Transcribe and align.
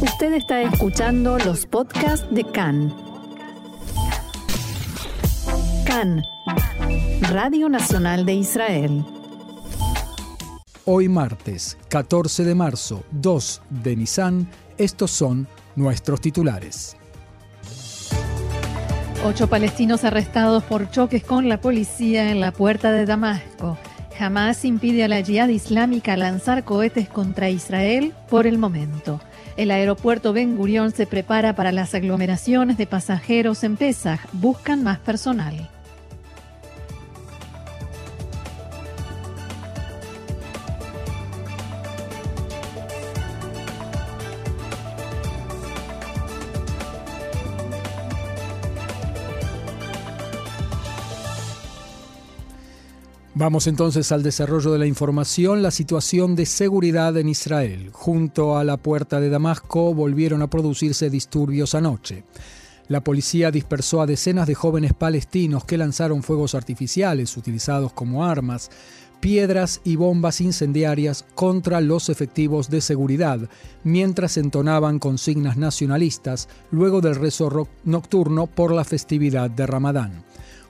Usted 0.00 0.34
está 0.34 0.60
escuchando 0.60 1.38
los 1.38 1.64
podcasts 1.64 2.26
de 2.30 2.44
CAN. 2.44 2.94
CAN, 5.86 6.22
Radio 7.30 7.70
Nacional 7.70 8.26
de 8.26 8.34
Israel. 8.34 9.04
Hoy 10.84 11.08
martes, 11.08 11.78
14 11.88 12.44
de 12.44 12.54
marzo, 12.54 13.04
2 13.10 13.62
de 13.70 13.96
Nisan, 13.96 14.48
estos 14.76 15.12
son 15.12 15.48
nuestros 15.76 16.20
titulares. 16.20 16.98
Ocho 19.24 19.48
palestinos 19.48 20.04
arrestados 20.04 20.62
por 20.64 20.90
choques 20.90 21.24
con 21.24 21.48
la 21.48 21.62
policía 21.62 22.30
en 22.30 22.40
la 22.40 22.52
puerta 22.52 22.92
de 22.92 23.06
Damasco. 23.06 23.78
Jamás 24.18 24.66
impide 24.66 25.04
a 25.04 25.08
la 25.08 25.22
Jihad 25.22 25.48
Islámica 25.48 26.18
lanzar 26.18 26.64
cohetes 26.64 27.08
contra 27.08 27.48
Israel 27.48 28.12
por 28.28 28.46
el 28.46 28.58
momento. 28.58 29.20
El 29.56 29.70
aeropuerto 29.70 30.34
Ben 30.34 30.56
Gurión 30.56 30.92
se 30.92 31.06
prepara 31.06 31.54
para 31.54 31.72
las 31.72 31.94
aglomeraciones 31.94 32.76
de 32.76 32.86
pasajeros 32.86 33.64
en 33.64 33.78
Pesach. 33.78 34.20
Buscan 34.32 34.82
más 34.82 34.98
personal. 34.98 35.70
Vamos 53.38 53.66
entonces 53.66 54.12
al 54.12 54.22
desarrollo 54.22 54.72
de 54.72 54.78
la 54.78 54.86
información. 54.86 55.60
La 55.60 55.70
situación 55.70 56.36
de 56.36 56.46
seguridad 56.46 57.14
en 57.18 57.28
Israel. 57.28 57.90
Junto 57.92 58.56
a 58.56 58.64
la 58.64 58.78
puerta 58.78 59.20
de 59.20 59.28
Damasco 59.28 59.92
volvieron 59.92 60.40
a 60.40 60.48
producirse 60.48 61.10
disturbios 61.10 61.74
anoche. 61.74 62.24
La 62.88 63.02
policía 63.02 63.50
dispersó 63.50 64.00
a 64.00 64.06
decenas 64.06 64.46
de 64.46 64.54
jóvenes 64.54 64.94
palestinos 64.94 65.66
que 65.66 65.76
lanzaron 65.76 66.22
fuegos 66.22 66.54
artificiales 66.54 67.36
utilizados 67.36 67.92
como 67.92 68.24
armas, 68.24 68.70
piedras 69.20 69.82
y 69.84 69.96
bombas 69.96 70.40
incendiarias 70.40 71.26
contra 71.34 71.82
los 71.82 72.08
efectivos 72.08 72.70
de 72.70 72.80
seguridad, 72.80 73.50
mientras 73.84 74.38
entonaban 74.38 74.98
consignas 74.98 75.58
nacionalistas 75.58 76.48
luego 76.70 77.02
del 77.02 77.16
rezo 77.16 77.68
nocturno 77.84 78.46
por 78.46 78.72
la 78.72 78.84
festividad 78.84 79.50
de 79.50 79.66
Ramadán. 79.66 80.24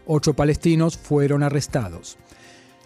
Ocho 0.05 0.35
palestinos 0.35 0.97
fueron 0.97 1.45
arrestados. 1.45 2.19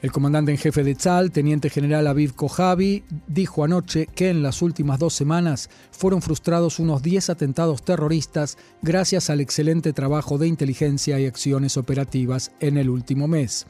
El 0.02 0.12
comandante 0.12 0.50
en 0.50 0.56
jefe 0.56 0.82
de 0.82 0.94
Tzal, 0.94 1.30
teniente 1.30 1.68
general 1.68 2.06
Aviv 2.06 2.34
Kojavi, 2.34 3.04
dijo 3.26 3.64
anoche 3.64 4.06
que 4.06 4.30
en 4.30 4.42
las 4.42 4.62
últimas 4.62 4.98
dos 4.98 5.12
semanas 5.12 5.68
fueron 5.90 6.22
frustrados 6.22 6.78
unos 6.78 7.02
10 7.02 7.28
atentados 7.28 7.82
terroristas 7.82 8.56
gracias 8.80 9.28
al 9.28 9.40
excelente 9.40 9.92
trabajo 9.92 10.38
de 10.38 10.48
inteligencia 10.48 11.20
y 11.20 11.26
acciones 11.26 11.76
operativas 11.76 12.50
en 12.60 12.78
el 12.78 12.88
último 12.88 13.28
mes. 13.28 13.66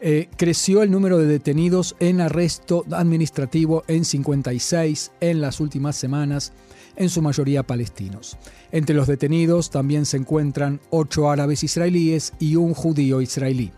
Eh, 0.00 0.28
creció 0.36 0.84
el 0.84 0.90
número 0.92 1.18
de 1.18 1.26
detenidos 1.26 1.96
en 1.98 2.20
arresto 2.20 2.84
administrativo 2.92 3.82
en 3.88 4.04
56 4.04 5.10
en 5.20 5.40
las 5.40 5.58
últimas 5.58 5.96
semanas, 5.96 6.52
en 6.94 7.10
su 7.10 7.22
mayoría 7.22 7.64
palestinos. 7.64 8.38
Entre 8.70 8.94
los 8.94 9.08
detenidos 9.08 9.70
también 9.70 10.06
se 10.06 10.16
encuentran 10.16 10.80
ocho 10.90 11.28
árabes 11.28 11.64
israelíes 11.64 12.34
y 12.38 12.54
un 12.54 12.72
judío 12.72 13.20
israelí. 13.20 13.72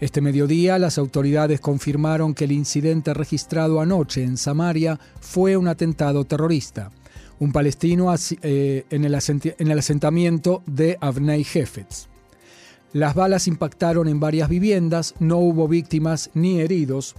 Este 0.00 0.20
mediodía 0.20 0.78
las 0.78 0.96
autoridades 0.96 1.60
confirmaron 1.60 2.32
que 2.32 2.44
el 2.44 2.52
incidente 2.52 3.14
registrado 3.14 3.80
anoche 3.80 4.22
en 4.22 4.36
Samaria 4.36 5.00
fue 5.20 5.56
un 5.56 5.66
atentado 5.66 6.24
terrorista. 6.24 6.92
Un 7.40 7.50
palestino 7.50 8.14
eh, 8.42 8.84
en, 8.90 9.04
el 9.04 9.78
asentamiento 9.78 10.62
de 10.66 10.98
Avnei 11.00 11.42
Hefetz. 11.42 12.06
Las 12.92 13.14
balas 13.14 13.48
impactaron 13.48 14.08
en 14.08 14.20
varias 14.20 14.48
viviendas, 14.48 15.14
no 15.18 15.38
hubo 15.38 15.66
víctimas 15.66 16.30
ni 16.32 16.60
heridos. 16.60 17.16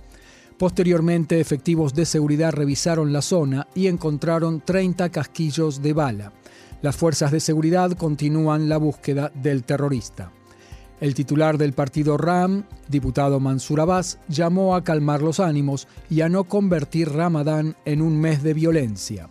Posteriormente, 0.58 1.40
efectivos 1.40 1.94
de 1.94 2.06
seguridad 2.06 2.54
revisaron 2.54 3.12
la 3.12 3.22
zona 3.22 3.68
y 3.76 3.88
encontraron 3.88 4.62
30 4.62 5.10
casquillos 5.10 5.82
de 5.82 5.94
bala. 5.94 6.34
Las 6.82 6.96
fuerzas 6.96 7.32
de 7.32 7.42
seguridad 7.42 7.92
continúan 7.92 8.70
la 8.70 8.78
búsqueda 8.78 9.32
del 9.36 9.64
terrorista. 9.64 10.32
El 11.02 11.14
titular 11.14 11.58
del 11.58 11.72
partido 11.72 12.18
RAM, 12.18 12.66
diputado 12.90 13.40
Mansur 13.40 13.80
Abbas, 13.80 14.20
llamó 14.28 14.76
a 14.76 14.84
calmar 14.84 15.22
los 15.22 15.40
ánimos 15.40 15.88
y 16.10 16.22
a 16.22 16.30
no 16.30 16.44
convertir 16.44 17.10
Ramadán 17.10 17.78
en 17.86 18.02
un 18.02 18.20
mes 18.20 18.44
de 18.44 18.54
violencia. 18.54 19.30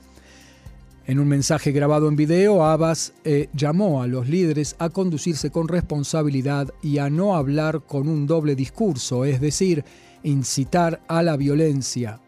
En 1.07 1.19
un 1.19 1.29
mensaje 1.29 1.73
grabado 1.73 2.09
en 2.09 2.17
video, 2.17 2.65
Abbas 2.65 3.13
eh, 3.25 3.49
llamó 3.53 4.03
a 4.03 4.07
los 4.07 4.29
líderes 4.29 4.77
a 4.79 4.89
conducirse 4.89 5.51
con 5.51 5.69
responsabilidad 5.69 6.73
y 6.83 6.99
a 6.99 7.11
no 7.11 7.37
hablar 7.37 7.83
con 7.87 8.09
un 8.09 8.27
doble 8.27 8.55
discurso, 8.55 9.27
es 9.27 9.41
decir, 9.41 9.85
incitar 10.23 11.01
a 11.07 11.23
la 11.23 11.37
violencia, 11.37 12.21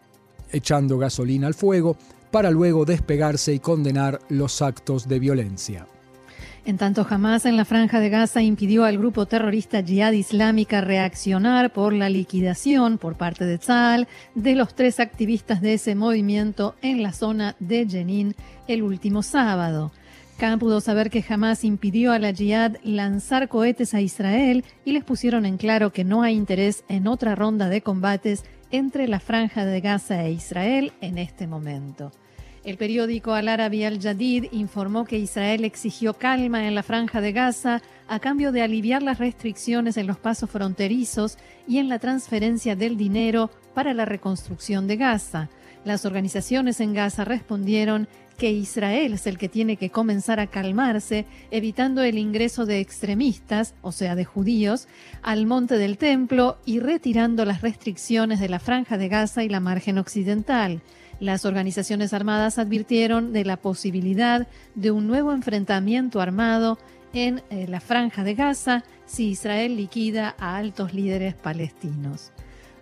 echando 0.51 0.99
gasolina 0.99 1.47
al 1.47 1.53
fuego, 1.55 1.97
para 2.31 2.51
luego 2.51 2.85
despegarse 2.85 3.53
y 3.53 3.59
condenar 3.59 4.19
los 4.29 4.61
actos 4.61 5.07
de 5.07 5.19
violencia. 5.19 5.87
En 6.63 6.77
tanto, 6.77 7.03
jamás 7.03 7.47
en 7.47 7.57
la 7.57 7.65
franja 7.65 7.99
de 7.99 8.09
Gaza 8.09 8.43
impidió 8.43 8.83
al 8.83 8.99
grupo 8.99 9.25
terrorista 9.25 9.81
Jihad 9.81 10.11
Islámica 10.11 10.81
reaccionar 10.81 11.73
por 11.73 11.91
la 11.91 12.07
liquidación 12.07 12.99
por 12.99 13.17
parte 13.17 13.45
de 13.45 13.57
Tzal 13.57 14.07
de 14.35 14.53
los 14.53 14.75
tres 14.75 14.99
activistas 14.99 15.61
de 15.61 15.73
ese 15.73 15.95
movimiento 15.95 16.75
en 16.83 17.01
la 17.01 17.13
zona 17.13 17.55
de 17.59 17.87
Jenin 17.89 18.35
el 18.67 18.83
último 18.83 19.23
sábado. 19.23 19.91
Khan 20.37 20.59
pudo 20.59 20.81
saber 20.81 21.09
que 21.09 21.23
jamás 21.23 21.63
impidió 21.63 22.11
a 22.11 22.19
la 22.19 22.31
Jihad 22.31 22.77
lanzar 22.83 23.47
cohetes 23.47 23.95
a 23.95 24.01
Israel 24.01 24.63
y 24.85 24.91
les 24.91 25.03
pusieron 25.03 25.47
en 25.47 25.57
claro 25.57 25.91
que 25.91 26.03
no 26.03 26.21
hay 26.21 26.35
interés 26.35 26.83
en 26.89 27.07
otra 27.07 27.33
ronda 27.33 27.69
de 27.69 27.81
combates 27.81 28.43
entre 28.69 29.07
la 29.07 29.19
franja 29.19 29.65
de 29.65 29.81
Gaza 29.81 30.23
e 30.25 30.31
Israel 30.31 30.93
en 31.01 31.17
este 31.17 31.47
momento. 31.47 32.11
El 32.63 32.77
periódico 32.77 33.33
Al 33.33 33.47
Arabi 33.47 33.85
Al 33.85 33.99
Jadid 33.99 34.45
informó 34.51 35.05
que 35.05 35.17
Israel 35.17 35.65
exigió 35.65 36.13
calma 36.13 36.67
en 36.67 36.75
la 36.75 36.83
franja 36.83 37.19
de 37.19 37.31
Gaza 37.31 37.81
a 38.07 38.19
cambio 38.19 38.51
de 38.51 38.61
aliviar 38.61 39.01
las 39.01 39.17
restricciones 39.17 39.97
en 39.97 40.05
los 40.05 40.19
pasos 40.19 40.47
fronterizos 40.51 41.39
y 41.67 41.79
en 41.79 41.89
la 41.89 41.97
transferencia 41.97 42.75
del 42.75 42.97
dinero 42.97 43.49
para 43.73 43.95
la 43.95 44.05
reconstrucción 44.05 44.85
de 44.85 44.97
Gaza. 44.97 45.49
Las 45.85 46.05
organizaciones 46.05 46.79
en 46.81 46.93
Gaza 46.93 47.25
respondieron 47.25 48.07
que 48.37 48.51
Israel 48.51 49.13
es 49.13 49.25
el 49.25 49.39
que 49.39 49.49
tiene 49.49 49.75
que 49.75 49.89
comenzar 49.89 50.39
a 50.39 50.45
calmarse, 50.45 51.25
evitando 51.49 52.03
el 52.03 52.19
ingreso 52.19 52.67
de 52.67 52.79
extremistas, 52.79 53.73
o 53.81 53.91
sea, 53.91 54.13
de 54.13 54.25
judíos, 54.25 54.87
al 55.23 55.47
monte 55.47 55.79
del 55.79 55.97
templo 55.97 56.59
y 56.65 56.79
retirando 56.79 57.43
las 57.43 57.61
restricciones 57.61 58.39
de 58.39 58.49
la 58.49 58.59
franja 58.59 58.99
de 58.99 59.09
Gaza 59.09 59.43
y 59.43 59.49
la 59.49 59.59
margen 59.59 59.97
occidental. 59.97 60.81
Las 61.21 61.45
organizaciones 61.45 62.13
armadas 62.13 62.57
advirtieron 62.57 63.31
de 63.31 63.45
la 63.45 63.55
posibilidad 63.55 64.47
de 64.73 64.89
un 64.89 65.05
nuevo 65.05 65.33
enfrentamiento 65.33 66.19
armado 66.19 66.79
en 67.13 67.43
eh, 67.51 67.67
la 67.67 67.79
franja 67.79 68.23
de 68.23 68.33
Gaza 68.33 68.83
si 69.05 69.29
Israel 69.29 69.77
liquida 69.77 70.35
a 70.39 70.57
altos 70.57 70.95
líderes 70.95 71.35
palestinos. 71.35 72.31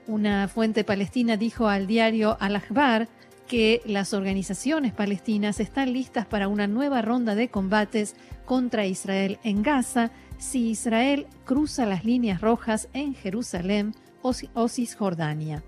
Una 0.07 0.47
fuente 0.47 0.85
palestina 0.85 1.35
dijo 1.35 1.67
al 1.67 1.85
diario 1.85 2.38
Al-Akhbar 2.39 3.09
que 3.45 3.81
las 3.83 4.13
organizaciones 4.13 4.94
palestinas 4.94 5.59
están 5.59 5.91
listas 5.91 6.25
para 6.25 6.47
una 6.47 6.66
nueva 6.66 7.01
ronda 7.01 7.35
de 7.35 7.50
combates 7.50 8.16
contra 8.45 8.85
Israel 8.85 9.38
en 9.44 9.63
Gaza 9.63 10.11
si 10.38 10.69
Israel 10.69 11.27
cruza 11.44 11.85
las 11.85 12.06
líneas 12.06 12.39
rojas 12.39 12.88
en 12.94 13.16
Jerusalén 13.16 13.94
o 14.21 14.69
Cisjordania. 14.69 15.61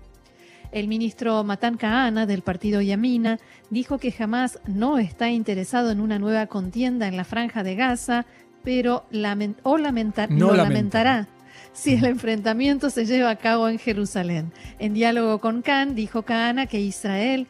El 0.72 0.88
ministro 0.88 1.44
Matan 1.44 1.76
Kahana 1.76 2.24
del 2.24 2.40
partido 2.42 2.80
Yamina 2.80 3.38
dijo 3.68 3.98
que 3.98 4.10
jamás 4.10 4.58
no 4.66 4.98
está 4.98 5.30
interesado 5.30 5.90
en 5.90 6.00
una 6.00 6.18
nueva 6.18 6.46
contienda 6.46 7.06
en 7.06 7.16
la 7.18 7.24
franja 7.24 7.62
de 7.62 7.74
Gaza, 7.74 8.24
pero 8.64 9.04
o 9.62 9.76
lo 9.76 10.54
lamentará 10.56 11.28
si 11.74 11.94
el 11.94 12.04
enfrentamiento 12.06 12.90
se 12.90 13.04
lleva 13.04 13.30
a 13.30 13.36
cabo 13.36 13.68
en 13.68 13.78
Jerusalén. 13.78 14.52
En 14.78 14.94
diálogo 14.94 15.40
con 15.40 15.62
Khan, 15.62 15.94
dijo 15.94 16.22
Kahana 16.22 16.66
que 16.66 16.80
Israel 16.80 17.46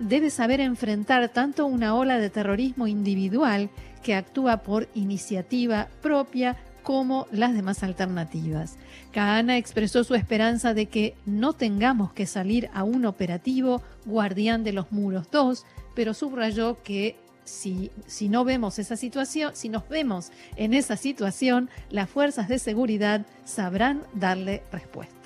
debe 0.00 0.30
saber 0.30 0.60
enfrentar 0.60 1.28
tanto 1.28 1.66
una 1.66 1.94
ola 1.94 2.18
de 2.18 2.30
terrorismo 2.30 2.86
individual 2.86 3.70
que 4.02 4.14
actúa 4.14 4.58
por 4.58 4.88
iniciativa 4.94 5.88
propia 6.02 6.56
como 6.82 7.26
las 7.30 7.54
demás 7.54 7.82
alternativas. 7.82 8.76
Kahana 9.12 9.56
expresó 9.56 10.04
su 10.04 10.14
esperanza 10.14 10.74
de 10.74 10.86
que 10.86 11.14
no 11.26 11.52
tengamos 11.52 12.12
que 12.12 12.26
salir 12.26 12.68
a 12.74 12.84
un 12.84 13.06
operativo 13.06 13.82
Guardián 14.06 14.64
de 14.64 14.72
los 14.72 14.92
Muros 14.92 15.30
2, 15.30 15.64
pero 15.94 16.14
subrayó 16.14 16.82
que 16.82 17.16
si, 17.44 17.90
si, 18.06 18.28
no 18.28 18.44
vemos 18.44 18.78
esa 18.78 18.96
situación, 18.96 19.52
si 19.54 19.68
nos 19.68 19.88
vemos 19.88 20.30
en 20.56 20.74
esa 20.74 20.96
situación, 20.96 21.68
las 21.90 22.08
fuerzas 22.08 22.48
de 22.48 22.58
seguridad 22.58 23.26
sabrán 23.44 24.02
darle 24.14 24.62
respuesta. 24.70 25.20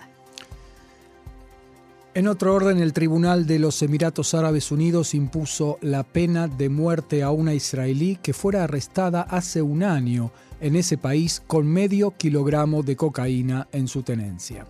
En 2.14 2.28
otro 2.28 2.54
orden, 2.54 2.78
el 2.78 2.92
Tribunal 2.92 3.44
de 3.44 3.58
los 3.58 3.82
Emiratos 3.82 4.34
Árabes 4.34 4.70
Unidos 4.70 5.14
impuso 5.14 5.78
la 5.80 6.04
pena 6.04 6.46
de 6.46 6.68
muerte 6.68 7.24
a 7.24 7.32
una 7.32 7.54
israelí 7.54 8.20
que 8.22 8.32
fuera 8.32 8.62
arrestada 8.62 9.22
hace 9.22 9.62
un 9.62 9.82
año 9.82 10.30
en 10.60 10.76
ese 10.76 10.98
país 10.98 11.42
con 11.46 11.66
medio 11.66 12.12
kilogramo 12.12 12.82
de 12.82 12.96
cocaína 12.96 13.68
en 13.72 13.88
su 13.88 14.02
tenencia. 14.02 14.66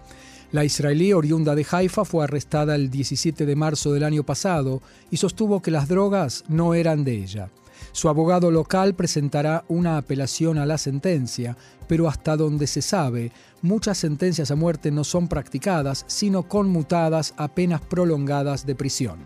La 0.52 0.64
israelí 0.64 1.12
oriunda 1.12 1.54
de 1.54 1.66
Haifa 1.68 2.04
fue 2.04 2.22
arrestada 2.22 2.76
el 2.76 2.90
17 2.90 3.44
de 3.44 3.56
marzo 3.56 3.92
del 3.92 4.04
año 4.04 4.22
pasado 4.22 4.82
y 5.10 5.16
sostuvo 5.16 5.60
que 5.60 5.70
las 5.70 5.88
drogas 5.88 6.44
no 6.48 6.74
eran 6.74 7.02
de 7.02 7.16
ella. 7.16 7.50
Su 7.92 8.08
abogado 8.08 8.50
local 8.50 8.94
presentará 8.94 9.64
una 9.68 9.98
apelación 9.98 10.58
a 10.58 10.66
la 10.66 10.78
sentencia, 10.78 11.56
pero 11.86 12.08
hasta 12.08 12.36
donde 12.36 12.66
se 12.66 12.82
sabe, 12.82 13.32
muchas 13.62 13.98
sentencias 13.98 14.50
a 14.50 14.56
muerte 14.56 14.90
no 14.90 15.04
son 15.04 15.28
practicadas, 15.28 16.04
sino 16.08 16.48
conmutadas 16.48 17.34
a 17.36 17.48
penas 17.48 17.80
prolongadas 17.80 18.66
de 18.66 18.74
prisión. 18.74 19.18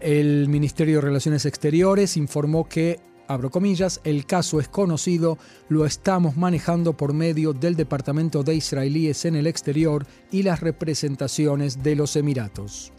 El 0.00 0.48
Ministerio 0.48 0.96
de 0.96 1.02
Relaciones 1.02 1.46
Exteriores 1.46 2.16
informó 2.16 2.68
que, 2.68 2.98
abro 3.28 3.50
comillas, 3.50 4.00
el 4.04 4.26
caso 4.26 4.60
es 4.60 4.68
conocido, 4.68 5.38
lo 5.68 5.86
estamos 5.86 6.36
manejando 6.36 6.96
por 6.96 7.12
medio 7.12 7.52
del 7.52 7.76
Departamento 7.76 8.42
de 8.42 8.54
Israelíes 8.54 9.24
en 9.24 9.36
el 9.36 9.46
exterior 9.46 10.06
y 10.30 10.42
las 10.42 10.60
representaciones 10.60 11.82
de 11.82 11.96
los 11.96 12.16
Emiratos. 12.16 12.92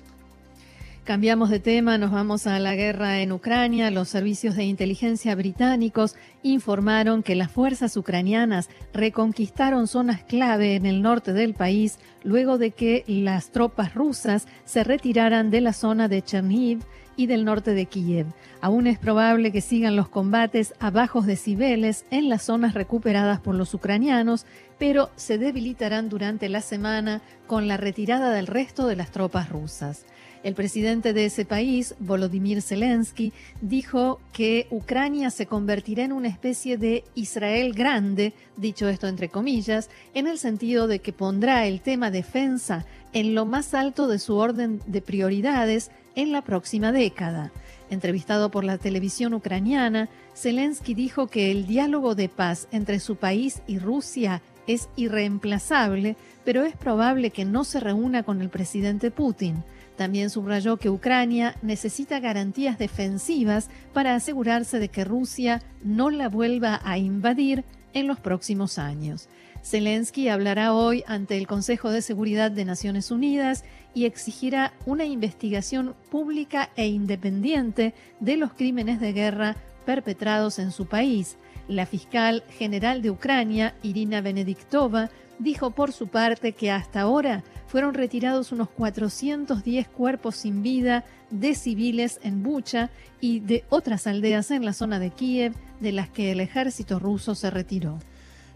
Cambiamos 1.04 1.50
de 1.50 1.60
tema, 1.60 1.98
nos 1.98 2.12
vamos 2.12 2.48
a 2.48 2.60
la 2.60 2.76
guerra 2.76 3.20
en 3.20 3.34
Ucrania. 3.34 3.92
Los 3.92 4.08
servicios 4.08 4.56
de 4.56 4.64
inteligencia 4.64 5.36
británicos 5.36 6.16
informaron 6.44 7.24
que 7.24 7.36
las 7.36 7.52
fuerzas 7.52 7.98
ucranianas 7.98 8.70
reconquistaron 8.94 9.88
zonas 9.88 10.24
clave 10.24 10.76
en 10.76 10.86
el 10.86 11.02
norte 11.02 11.34
del 11.34 11.56
país 11.56 12.00
luego 12.24 12.58
de 12.58 12.72
que 12.72 13.04
las 13.06 13.52
tropas 13.52 13.94
rusas 13.96 14.48
se 14.64 14.86
retiraran 14.86 15.52
de 15.52 15.60
la 15.60 15.74
zona 15.74 16.08
de 16.08 16.22
Cherniv 16.22 16.80
y 17.16 17.28
del 17.28 17.46
norte 17.46 17.74
de 17.74 17.86
Kiev. 17.86 18.28
Aún 18.62 18.88
es 18.88 18.98
probable 18.98 19.52
que 19.52 19.62
sigan 19.62 19.96
los 19.96 20.10
combates 20.10 20.74
a 20.80 20.90
bajos 20.92 21.26
decibeles 21.26 22.06
en 22.12 22.30
las 22.30 22.44
zonas 22.44 22.74
recuperadas 22.74 23.40
por 23.40 23.56
los 23.56 23.74
ucranianos, 23.74 24.46
pero 24.80 25.10
se 25.16 25.38
debilitarán 25.38 26.10
durante 26.10 26.50
la 26.50 26.62
semana 26.62 27.22
con 27.48 27.68
la 27.68 27.78
retirada 27.78 28.32
del 28.32 28.48
resto 28.48 28.88
de 28.88 28.96
las 28.96 29.12
tropas 29.12 29.50
rusas. 29.50 30.06
El 30.44 30.56
presidente 30.56 31.14
de 31.14 31.26
ese 31.26 31.46
país, 31.46 31.96
Volodymyr 32.00 32.62
Zelensky, 32.62 33.32
dijo 33.62 34.20
que 34.34 34.68
Ucrania 34.72 35.30
se 35.30 35.46
convertirá 35.46 36.04
en 36.04 36.12
una 36.12 36.28
especie 36.28 36.78
de 36.78 37.06
Israel 37.16 37.74
grande, 37.74 38.34
dicho 38.58 38.90
esto 38.90 39.08
entre 39.08 39.30
comillas, 39.30 39.90
en 40.14 40.28
el 40.28 40.38
sentido 40.38 40.88
de 40.88 41.00
que 41.00 41.14
pondrá 41.14 41.66
el 41.66 41.80
tema 41.80 42.12
defensa 42.12 42.86
en 43.14 43.36
lo 43.36 43.46
más 43.46 43.74
alto 43.74 44.08
de 44.10 44.20
su 44.20 44.36
orden 44.36 44.82
de 44.86 45.02
prioridades 45.02 45.92
en 46.16 46.32
la 46.32 46.42
próxima 46.42 46.92
década. 46.92 47.52
Entrevistado 47.90 48.50
por 48.50 48.64
la 48.64 48.78
televisión 48.78 49.34
ucraniana, 49.34 50.10
Zelensky 50.36 50.94
dijo 50.94 51.28
que 51.28 51.52
el 51.52 51.68
diálogo 51.68 52.16
de 52.16 52.30
paz 52.30 52.68
entre 52.72 53.00
su 53.00 53.18
país 53.18 53.62
y 53.68 53.78
Rusia 53.78 54.42
es 54.68 54.90
irreemplazable, 54.96 56.16
pero 56.46 56.64
es 56.64 56.76
probable 56.76 57.30
que 57.30 57.46
no 57.46 57.64
se 57.64 57.80
reúna 57.80 58.24
con 58.24 58.42
el 58.42 58.50
presidente 58.50 59.12
Putin. 59.12 59.64
También 59.98 60.30
subrayó 60.30 60.78
que 60.78 60.90
Ucrania 60.90 61.56
necesita 61.62 62.20
garantías 62.20 62.80
defensivas 62.80 63.70
para 63.94 64.16
asegurarse 64.16 64.80
de 64.80 64.90
que 64.90 65.04
Rusia 65.04 65.62
no 65.84 66.10
la 66.10 66.30
vuelva 66.30 66.82
a 66.84 66.98
invadir 66.98 67.64
en 67.94 68.08
los 68.08 68.20
próximos 68.20 68.80
años. 68.80 69.30
Zelensky 69.64 70.28
hablará 70.28 70.74
hoy 70.74 71.04
ante 71.08 71.38
el 71.38 71.48
Consejo 71.48 71.90
de 71.90 72.02
Seguridad 72.02 72.52
de 72.52 72.66
Naciones 72.66 73.12
Unidas 73.12 73.64
y 73.94 74.06
exigirá 74.06 74.74
una 74.86 75.06
investigación 75.06 75.96
pública 76.10 76.70
e 76.76 76.88
independiente 76.88 77.94
de 78.20 78.38
los 78.38 78.54
crímenes 78.54 79.00
de 79.00 79.14
guerra 79.14 79.56
perpetrados 79.86 80.60
en 80.60 80.72
su 80.72 80.88
país. 80.88 81.38
La 81.68 81.86
fiscal 81.86 82.44
general 82.58 83.02
de 83.02 83.12
Ucrania, 83.12 83.76
Irina 83.84 84.22
Benediktova, 84.22 85.10
dijo 85.40 85.72
por 85.72 85.92
su 85.92 86.08
parte 86.08 86.54
que 86.54 86.72
hasta 86.72 87.02
ahora 87.02 87.44
fueron 87.68 87.94
retirados 87.94 88.52
unos 88.52 88.70
410 88.70 89.88
cuerpos 89.88 90.36
sin 90.36 90.62
vida 90.62 91.04
de 91.32 91.56
civiles 91.56 92.20
en 92.24 92.44
Bucha 92.44 92.90
y 93.20 93.40
de 93.40 93.64
otras 93.70 94.06
aldeas 94.08 94.52
en 94.52 94.66
la 94.66 94.74
zona 94.74 95.00
de 95.00 95.10
Kiev 95.10 95.54
de 95.80 95.92
las 95.92 96.10
que 96.10 96.32
el 96.32 96.40
ejército 96.40 97.00
ruso 97.00 97.36
se 97.36 97.50
retiró. 97.50 98.00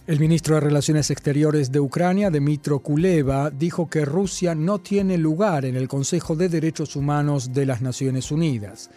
El 0.08 0.22
ministro 0.22 0.56
de 0.56 0.62
Relaciones 0.62 1.12
Exteriores 1.12 1.70
de 1.70 1.82
Ucrania, 1.82 2.30
Dmitro 2.30 2.80
Kuleva, 2.80 3.50
dijo 3.50 3.90
que 3.90 4.06
Rusia 4.06 4.56
no 4.56 4.80
tiene 4.80 5.18
lugar 5.18 5.66
en 5.66 5.76
el 5.76 5.90
Consejo 5.90 6.38
de 6.38 6.48
Derechos 6.48 6.96
Humanos 6.96 7.52
de 7.52 7.66
las 7.66 7.82
Naciones 7.82 8.32
Unidas. 8.32 8.90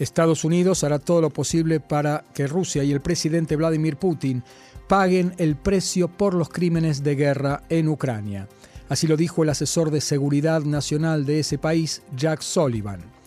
Estados 0.00 0.42
Unidos 0.42 0.82
hará 0.82 0.98
todo 0.98 1.20
lo 1.20 1.30
posible 1.30 1.78
para 1.78 2.24
que 2.34 2.48
Rusia 2.48 2.82
y 2.82 2.90
el 2.90 3.00
presidente 3.00 3.54
Vladimir 3.54 3.98
Putin 3.98 4.42
paguen 4.88 5.32
el 5.38 5.54
precio 5.54 6.08
por 6.08 6.34
los 6.34 6.48
crímenes 6.48 7.04
de 7.04 7.14
guerra 7.14 7.62
en 7.68 7.86
Ucrania. 7.86 8.48
Así 8.88 9.06
lo 9.06 9.16
dijo 9.16 9.44
el 9.44 9.50
asesor 9.50 9.92
de 9.92 10.00
seguridad 10.00 10.62
nacional 10.62 11.24
de 11.24 11.38
ese 11.38 11.58
país, 11.58 12.02
Jack 12.16 12.40
Sullivan. 12.40 13.17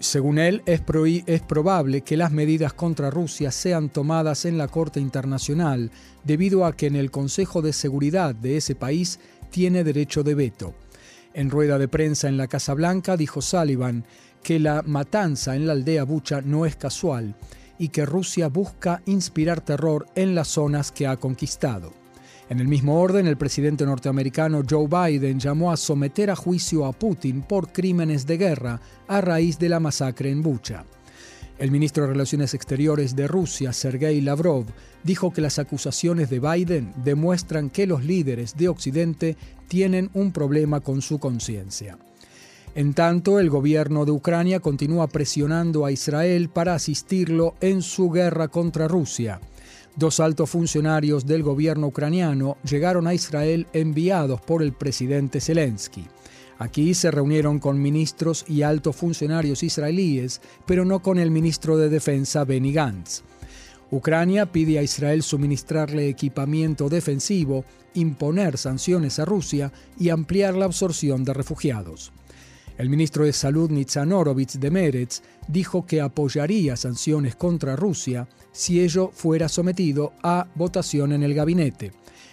Según 0.00 0.38
él, 0.38 0.62
es, 0.66 0.80
probable 0.80 2.02
que 2.02 2.16
las 2.16 2.32
medidas 2.32 2.72
contra 2.72 3.10
Rusia 3.10 3.50
sean 3.50 3.88
tomadas 3.88 4.44
en 4.44 4.58
la 4.58 4.68
Corte 4.68 5.00
Internacional 5.00 5.90
debido 6.24 6.64
a 6.64 6.76
que 6.76 6.86
en 6.86 6.96
el 6.96 7.10
Consejo 7.10 7.62
de 7.62 7.72
Seguridad 7.72 8.34
de 8.34 8.56
ese 8.56 8.74
país 8.74 9.18
tiene 9.50 9.84
derecho 9.84 10.22
de 10.22 10.34
veto. 10.34 10.74
En 11.34 11.50
rueda 11.50 11.78
de 11.78 11.88
prensa 11.88 12.28
en 12.28 12.36
la 12.36 12.46
Casa 12.46 12.74
Blanca 12.74 13.16
dijo 13.16 13.42
Sullivan 13.42 14.04
que 14.42 14.58
la 14.58 14.82
matanza 14.82 15.56
en 15.56 15.66
la 15.66 15.72
aldea 15.72 16.04
Bucha 16.04 16.40
no 16.40 16.66
es 16.66 16.76
casual 16.76 17.34
y 17.78 17.88
que 17.88 18.06
Rusia 18.06 18.48
busca 18.48 19.02
inspirar 19.06 19.60
terror 19.60 20.06
en 20.14 20.34
las 20.34 20.48
zonas 20.48 20.92
que 20.92 21.06
ha 21.06 21.16
conquistado. 21.16 21.99
En 22.50 22.58
el 22.58 22.66
mismo 22.66 23.00
orden, 23.00 23.28
el 23.28 23.36
presidente 23.36 23.86
norteamericano 23.86 24.62
Joe 24.68 24.88
Biden 24.88 25.38
llamó 25.38 25.70
a 25.70 25.76
someter 25.76 26.32
a 26.32 26.36
juicio 26.36 26.84
a 26.84 26.92
Putin 26.92 27.42
por 27.42 27.70
crímenes 27.70 28.26
de 28.26 28.38
guerra 28.38 28.80
a 29.06 29.20
raíz 29.20 29.56
de 29.60 29.68
la 29.68 29.78
masacre 29.78 30.32
en 30.32 30.42
Bucha. 30.42 30.84
El 31.60 31.70
ministro 31.70 32.02
de 32.02 32.08
Relaciones 32.08 32.52
Exteriores 32.52 33.14
de 33.14 33.28
Rusia, 33.28 33.72
Sergei 33.72 34.20
Lavrov, 34.20 34.64
dijo 35.04 35.32
que 35.32 35.40
las 35.40 35.60
acusaciones 35.60 36.28
de 36.28 36.40
Biden 36.40 36.92
demuestran 37.04 37.70
que 37.70 37.86
los 37.86 38.04
líderes 38.04 38.56
de 38.56 38.68
Occidente 38.68 39.36
tienen 39.68 40.10
un 40.12 40.32
problema 40.32 40.80
con 40.80 41.02
su 41.02 41.20
conciencia. 41.20 41.98
En 42.74 42.94
tanto, 42.94 43.38
el 43.38 43.48
gobierno 43.48 44.04
de 44.04 44.10
Ucrania 44.10 44.58
continúa 44.58 45.06
presionando 45.06 45.86
a 45.86 45.92
Israel 45.92 46.48
para 46.48 46.74
asistirlo 46.74 47.54
en 47.60 47.80
su 47.80 48.10
guerra 48.10 48.48
contra 48.48 48.88
Rusia. 48.88 49.40
Dos 49.96 50.20
altos 50.20 50.50
funcionarios 50.50 51.26
del 51.26 51.42
gobierno 51.42 51.88
ucraniano 51.88 52.56
llegaron 52.62 53.06
a 53.06 53.14
Israel 53.14 53.66
enviados 53.72 54.40
por 54.40 54.62
el 54.62 54.72
presidente 54.72 55.40
Zelensky. 55.40 56.06
Aquí 56.58 56.94
se 56.94 57.10
reunieron 57.10 57.58
con 57.58 57.80
ministros 57.80 58.44
y 58.46 58.62
altos 58.62 58.94
funcionarios 58.94 59.62
israelíes, 59.62 60.40
pero 60.66 60.84
no 60.84 61.02
con 61.02 61.18
el 61.18 61.30
ministro 61.30 61.76
de 61.76 61.88
Defensa 61.88 62.44
Benny 62.44 62.72
Gantz. 62.72 63.22
Ucrania 63.90 64.46
pide 64.52 64.78
a 64.78 64.82
Israel 64.82 65.22
suministrarle 65.22 66.08
equipamiento 66.08 66.88
defensivo, 66.88 67.64
imponer 67.94 68.56
sanciones 68.56 69.18
a 69.18 69.24
Rusia 69.24 69.72
y 69.98 70.10
ampliar 70.10 70.54
la 70.54 70.66
absorción 70.66 71.24
de 71.24 71.34
refugiados. 71.34 72.12
El 72.78 72.88
ministro 72.88 73.24
de 73.24 73.32
Salud 73.32 73.70
Nitzan 73.70 74.12
Orovitz 74.12 74.58
de 74.58 74.70
Meretz 74.70 75.22
dijo 75.48 75.84
que 75.84 76.00
apoyaría 76.00 76.76
sanciones 76.76 77.36
contra 77.36 77.76
Rusia 77.76 78.28
si 78.52 78.80
ello 78.80 79.10
fuera 79.12 79.48
sometido 79.48 80.12
a 80.22 80.46
votación 80.54 81.12
en 81.12 81.22
el 81.22 81.34
gabinete. 81.34 81.92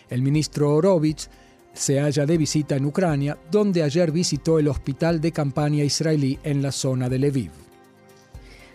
El 0.10 0.22
ministro 0.22 0.74
Orovitz 0.74 1.30
se 1.74 2.00
halla 2.00 2.26
de 2.26 2.38
visita 2.38 2.76
en 2.76 2.86
Ucrania, 2.86 3.38
donde 3.52 3.84
ayer 3.84 4.12
visitó 4.12 4.58
el 4.58 4.68
hospital 4.68 5.22
de 5.22 5.32
campaña 5.32 5.84
israelí 5.84 6.40
en 6.44 6.62
la 6.62 6.72
zona 6.72 7.10
de 7.10 7.20
Lviv. 7.20 7.52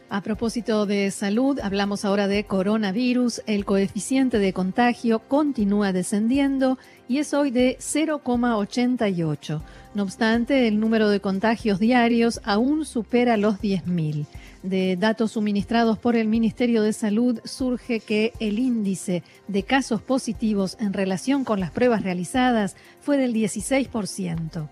A 0.09 0.21
propósito 0.21 0.85
de 0.85 1.11
salud, 1.11 1.59
hablamos 1.61 2.05
ahora 2.05 2.29
de 2.29 2.45
coronavirus. 2.45 3.41
El 3.47 3.65
coeficiente 3.65 4.39
de 4.39 4.53
contagio 4.53 5.21
continúa 5.21 5.95
descendiendo 5.95 6.77
y 7.13 7.19
es 7.19 7.35
hoy 7.35 7.51
de 7.51 7.77
0,88. 7.79 9.61
No 9.95 10.03
obstante, 10.03 10.67
el 10.67 10.81
número 10.81 11.11
de 11.11 11.21
contagios 11.21 11.79
diarios 11.79 12.41
aún 12.43 12.87
supera 12.87 13.37
los 13.37 13.61
10.000. 13.61 14.25
De 14.63 14.97
datos 14.97 15.33
suministrados 15.33 15.99
por 15.99 16.17
el 16.17 16.27
Ministerio 16.27 16.81
de 16.81 16.95
Salud 16.95 17.39
surge 17.45 18.01
que 18.01 18.33
el 18.41 18.59
índice 18.59 19.23
de 19.47 19.63
casos 19.63 20.01
positivos 20.01 20.79
en 20.81 20.95
relación 20.95 21.45
con 21.45 21.61
las 21.61 21.71
pruebas 21.71 22.03
realizadas 22.03 22.77
fue 23.03 23.19
del 23.19 23.35
16%. 23.35 24.71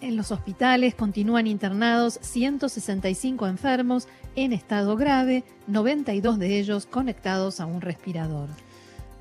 En 0.00 0.16
los 0.16 0.32
hospitales 0.32 0.94
continúan 0.94 1.46
internados 1.46 2.18
165 2.22 3.46
enfermos 3.46 4.08
en 4.34 4.54
estado 4.54 4.96
grave, 4.96 5.44
92 5.66 6.38
de 6.38 6.58
ellos 6.58 6.86
conectados 6.86 7.60
a 7.60 7.66
un 7.66 7.82
respirador. 7.82 8.48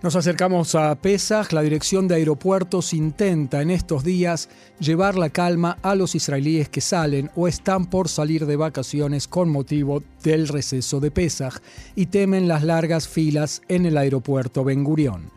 Nos 0.01 0.15
acercamos 0.15 0.75
a 0.75 0.93
Pesach. 0.95 1.51
La 1.51 1.61
dirección 1.61 2.07
de 2.07 2.15
aeropuertos 2.15 2.93
intenta 2.93 3.61
en 3.61 3.71
estos 3.71 4.03
días 4.03 4.49
llevar 4.79 5.15
la 5.15 5.29
calma 5.29 5.77
a 5.81 5.95
los 5.95 6.15
israelíes 6.15 6.69
que 6.69 6.81
salen 6.81 7.31
o 7.35 7.47
están 7.47 7.87
por 7.87 8.09
salir 8.09 8.45
de 8.45 8.55
vacaciones 8.55 9.27
con 9.27 9.49
motivo 9.49 10.03
del 10.21 10.47
receso 10.47 10.99
de 10.99 11.11
Pesach 11.11 11.59
y 11.95 12.07
temen 12.07 12.47
las 12.47 12.63
largas 12.63 13.07
filas 13.07 13.61
en 13.67 13.85
el 13.85 13.97
aeropuerto 13.97 14.63
Ben 14.63 14.83
Gurión. 14.83 15.31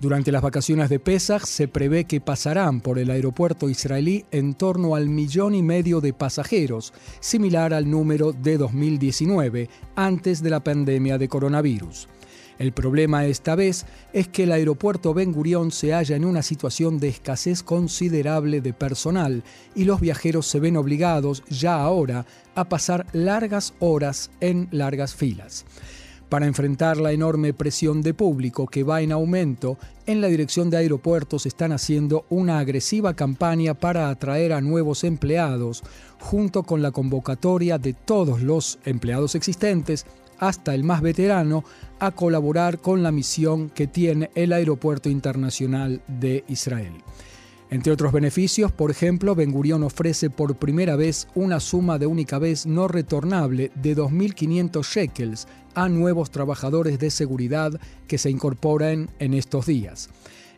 Durante 0.00 0.32
las 0.32 0.40
vacaciones 0.40 0.88
de 0.88 0.98
Pesach 0.98 1.44
se 1.44 1.68
prevé 1.68 2.06
que 2.06 2.22
pasarán 2.22 2.80
por 2.80 2.98
el 2.98 3.10
aeropuerto 3.10 3.68
israelí 3.68 4.24
en 4.30 4.54
torno 4.54 4.94
al 4.94 5.10
millón 5.10 5.54
y 5.54 5.62
medio 5.62 6.00
de 6.00 6.14
pasajeros, 6.14 6.94
similar 7.20 7.74
al 7.74 7.88
número 7.88 8.32
de 8.32 8.56
2019, 8.56 9.68
antes 9.94 10.42
de 10.42 10.50
la 10.50 10.64
pandemia 10.64 11.18
de 11.18 11.28
coronavirus. 11.28 12.08
El 12.60 12.72
problema 12.72 13.24
esta 13.24 13.54
vez 13.54 13.86
es 14.12 14.28
que 14.28 14.42
el 14.42 14.52
aeropuerto 14.52 15.14
Ben 15.14 15.32
Gurión 15.32 15.70
se 15.70 15.94
halla 15.94 16.14
en 16.14 16.26
una 16.26 16.42
situación 16.42 16.98
de 16.98 17.08
escasez 17.08 17.62
considerable 17.62 18.60
de 18.60 18.74
personal 18.74 19.44
y 19.74 19.84
los 19.84 19.98
viajeros 19.98 20.46
se 20.46 20.60
ven 20.60 20.76
obligados 20.76 21.42
ya 21.48 21.80
ahora 21.80 22.26
a 22.54 22.68
pasar 22.68 23.06
largas 23.14 23.72
horas 23.78 24.30
en 24.40 24.68
largas 24.72 25.14
filas. 25.14 25.64
Para 26.28 26.46
enfrentar 26.46 26.98
la 26.98 27.12
enorme 27.12 27.54
presión 27.54 28.02
de 28.02 28.12
público 28.12 28.66
que 28.66 28.84
va 28.84 29.00
en 29.00 29.12
aumento, 29.12 29.78
en 30.04 30.20
la 30.20 30.28
dirección 30.28 30.68
de 30.68 30.76
aeropuertos 30.76 31.46
están 31.46 31.72
haciendo 31.72 32.26
una 32.28 32.58
agresiva 32.58 33.14
campaña 33.14 33.72
para 33.72 34.10
atraer 34.10 34.52
a 34.52 34.60
nuevos 34.60 35.02
empleados, 35.02 35.82
junto 36.18 36.62
con 36.64 36.82
la 36.82 36.90
convocatoria 36.90 37.78
de 37.78 37.94
todos 37.94 38.42
los 38.42 38.78
empleados 38.84 39.34
existentes 39.34 40.04
hasta 40.40 40.74
el 40.74 40.82
más 40.82 41.02
veterano, 41.02 41.64
a 42.00 42.10
colaborar 42.10 42.78
con 42.78 43.02
la 43.04 43.12
misión 43.12 43.70
que 43.70 43.86
tiene 43.86 44.30
el 44.34 44.52
Aeropuerto 44.52 45.08
Internacional 45.08 46.02
de 46.08 46.44
Israel. 46.48 46.94
Entre 47.70 47.92
otros 47.92 48.12
beneficios, 48.12 48.72
por 48.72 48.90
ejemplo, 48.90 49.36
Ben 49.36 49.52
Gurion 49.52 49.84
ofrece 49.84 50.28
por 50.28 50.56
primera 50.56 50.96
vez 50.96 51.28
una 51.36 51.60
suma 51.60 51.98
de 51.98 52.06
única 52.06 52.40
vez 52.40 52.66
no 52.66 52.88
retornable 52.88 53.70
de 53.76 53.96
2.500 53.96 54.82
shekels 54.82 55.46
a 55.74 55.88
nuevos 55.88 56.32
trabajadores 56.32 56.98
de 56.98 57.10
seguridad 57.10 57.80
que 58.08 58.18
se 58.18 58.28
incorporan 58.28 59.08
en 59.20 59.34
estos 59.34 59.66
días. 59.66 60.08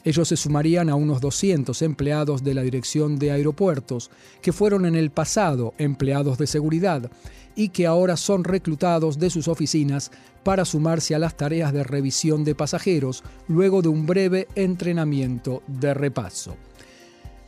Ellos 0.05 0.29
se 0.29 0.37
sumarían 0.37 0.89
a 0.89 0.97
unos 0.97 1.21
200 1.21 1.81
empleados 1.83 2.43
de 2.43 2.55
la 2.55 2.63
Dirección 2.63 3.19
de 3.19 3.31
Aeropuertos, 3.31 4.11
que 4.41 4.53
fueron 4.53 4.85
en 4.85 4.97
el 4.97 5.11
pasado 5.11 5.75
empleados 5.79 6.39
de 6.39 6.49
seguridad 6.49 7.11
y 7.55 7.69
que 7.69 7.87
ahora 7.87 8.17
son 8.17 8.45
reclutados 8.45 9.19
de 9.19 9.31
sus 9.31 9.47
oficinas 9.47 10.11
para 10.43 10.65
sumarse 10.65 11.15
a 11.15 11.21
las 11.21 11.37
tareas 11.37 11.73
de 11.73 11.85
revisión 11.85 12.43
de 12.43 12.55
pasajeros 12.55 13.23
luego 13.47 13.81
de 13.81 13.89
un 13.89 14.07
breve 14.07 14.49
entrenamiento 14.57 15.63
de 15.69 15.95
repaso. 15.95 16.57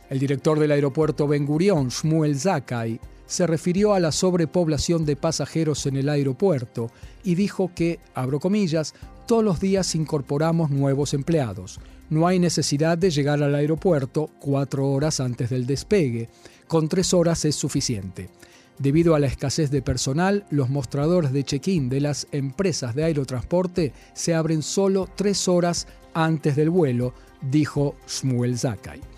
El 0.09 0.19
director 0.19 0.59
del 0.59 0.71
aeropuerto 0.71 1.27
Ben 1.27 1.45
Gurion, 1.45 1.89
Shmuel 1.89 2.39
Zakai, 2.39 2.99
se 3.25 3.47
refirió 3.47 3.93
a 3.93 3.99
la 3.99 4.11
sobrepoblación 4.11 5.03
de 5.03 5.15
pasajeros 5.15 5.85
en 5.87 5.97
el 5.97 6.09
aeropuerto 6.09 6.91
y 7.23 7.35
dijo 7.35 7.71
que, 7.73 7.99
abro 8.13 8.39
comillas, 8.39 8.93
todos 9.25 9.43
los 9.43 9.59
días 9.59 9.95
incorporamos 9.95 10.69
nuevos 10.69 11.15
empleados. 11.15 11.79
No 12.09 12.27
hay 12.27 12.39
necesidad 12.39 12.97
de 12.97 13.09
llegar 13.09 13.41
al 13.41 13.55
aeropuerto 13.55 14.29
cuatro 14.39 14.87
horas 14.89 15.19
antes 15.19 15.49
del 15.49 15.65
despegue. 15.65 16.29
Con 16.67 16.87
tres 16.87 17.13
horas 17.13 17.45
es 17.45 17.55
suficiente. 17.55 18.29
Debido 18.77 19.15
a 19.15 19.19
la 19.19 19.27
escasez 19.27 19.71
de 19.71 19.81
personal, 19.81 20.45
los 20.49 20.69
mostradores 20.69 21.31
de 21.31 21.43
check-in 21.43 21.89
de 21.89 22.01
las 22.01 22.27
empresas 22.31 22.93
de 22.93 23.05
aerotransporte 23.05 23.93
se 24.13 24.35
abren 24.35 24.61
solo 24.61 25.07
tres 25.15 25.47
horas 25.47 25.87
antes 26.13 26.55
del 26.55 26.69
vuelo, 26.69 27.13
dijo 27.41 27.95
Shmuel 28.07 28.57
Zakai. 28.57 29.14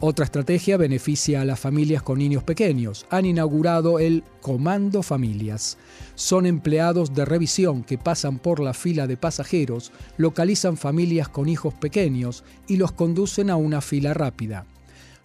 Otra 0.00 0.26
estrategia 0.26 0.76
beneficia 0.76 1.40
a 1.40 1.44
las 1.44 1.58
familias 1.58 2.04
con 2.04 2.20
niños 2.20 2.44
pequeños. 2.44 3.04
Han 3.10 3.26
inaugurado 3.26 3.98
el 3.98 4.22
Comando 4.40 5.02
Familias. 5.02 5.76
Son 6.14 6.46
empleados 6.46 7.14
de 7.14 7.24
revisión 7.24 7.82
que 7.82 7.98
pasan 7.98 8.38
por 8.38 8.60
la 8.60 8.74
fila 8.74 9.08
de 9.08 9.16
pasajeros, 9.16 9.90
localizan 10.16 10.76
familias 10.76 11.28
con 11.28 11.48
hijos 11.48 11.74
pequeños 11.74 12.44
y 12.68 12.76
los 12.76 12.92
conducen 12.92 13.50
a 13.50 13.56
una 13.56 13.80
fila 13.80 14.14
rápida. 14.14 14.66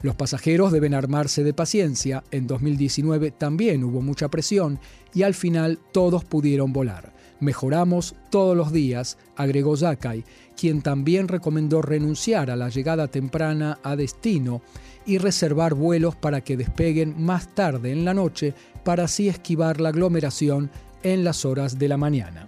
Los 0.02 0.16
pasajeros 0.16 0.72
deben 0.72 0.96
armarse 0.96 1.44
de 1.44 1.54
paciencia. 1.54 2.24
En 2.32 2.48
2019 2.48 3.30
también 3.30 3.84
hubo 3.84 4.02
mucha 4.02 4.30
presión 4.30 4.80
y 5.14 5.22
al 5.22 5.36
final 5.36 5.78
todos 5.92 6.26
pudieron 6.26 6.74
volar. 6.74 7.13
Mejoramos 7.40 8.16
todos 8.30 8.56
los 8.56 8.72
días, 8.72 9.18
agregó 9.36 9.76
Zakai, 9.76 10.24
quien 10.56 10.82
también 10.82 11.28
recomendó 11.28 11.82
renunciar 11.82 12.52
a 12.52 12.56
la 12.56 12.70
llegada 12.70 13.08
temprana 13.08 13.80
a 13.84 13.96
destino 13.96 14.62
y 15.06 15.18
reservar 15.18 15.74
vuelos 15.74 16.16
para 16.16 16.42
que 16.42 16.58
despeguen 16.58 17.22
más 17.22 17.54
tarde 17.54 17.92
en 17.92 18.06
la 18.06 18.14
noche 18.14 18.54
para 18.84 19.06
así 19.06 19.28
esquivar 19.28 19.82
la 19.82 19.90
aglomeración 19.90 20.70
en 21.04 21.24
las 21.24 21.46
horas 21.46 21.78
de 21.78 21.88
la 21.88 21.98
mañana. 21.98 22.48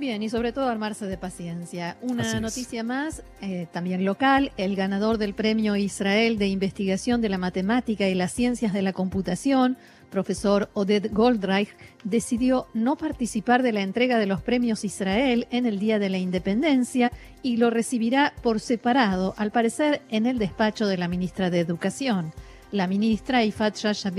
Bien, 0.00 0.22
y 0.22 0.30
sobre 0.30 0.52
todo 0.52 0.66
armarse 0.66 1.04
de 1.04 1.18
paciencia. 1.18 1.98
Una 2.00 2.40
noticia 2.40 2.82
más, 2.82 3.22
eh, 3.42 3.66
también 3.70 4.06
local, 4.06 4.50
el 4.56 4.74
ganador 4.74 5.18
del 5.18 5.34
Premio 5.34 5.76
Israel 5.76 6.38
de 6.38 6.48
Investigación 6.48 7.20
de 7.20 7.28
la 7.28 7.36
Matemática 7.36 8.08
y 8.08 8.14
las 8.14 8.32
Ciencias 8.32 8.72
de 8.72 8.80
la 8.80 8.94
Computación, 8.94 9.76
profesor 10.10 10.68
Oded 10.74 11.12
Goldreich, 11.12 11.74
decidió 12.04 12.66
no 12.74 12.96
participar 12.96 13.62
de 13.62 13.72
la 13.72 13.82
entrega 13.82 14.18
de 14.18 14.26
los 14.26 14.42
premios 14.42 14.84
Israel 14.84 15.46
en 15.50 15.66
el 15.66 15.78
Día 15.78 15.98
de 15.98 16.10
la 16.10 16.18
Independencia 16.18 17.10
y 17.42 17.56
lo 17.56 17.70
recibirá 17.70 18.34
por 18.42 18.60
separado, 18.60 19.34
al 19.36 19.50
parecer 19.50 20.02
en 20.10 20.26
el 20.26 20.38
despacho 20.38 20.86
de 20.86 20.98
la 20.98 21.08
ministra 21.08 21.50
de 21.50 21.60
Educación. 21.60 22.32
La 22.72 22.86
ministra 22.86 23.44
Ifat 23.44 23.76
Shasha 23.76 24.12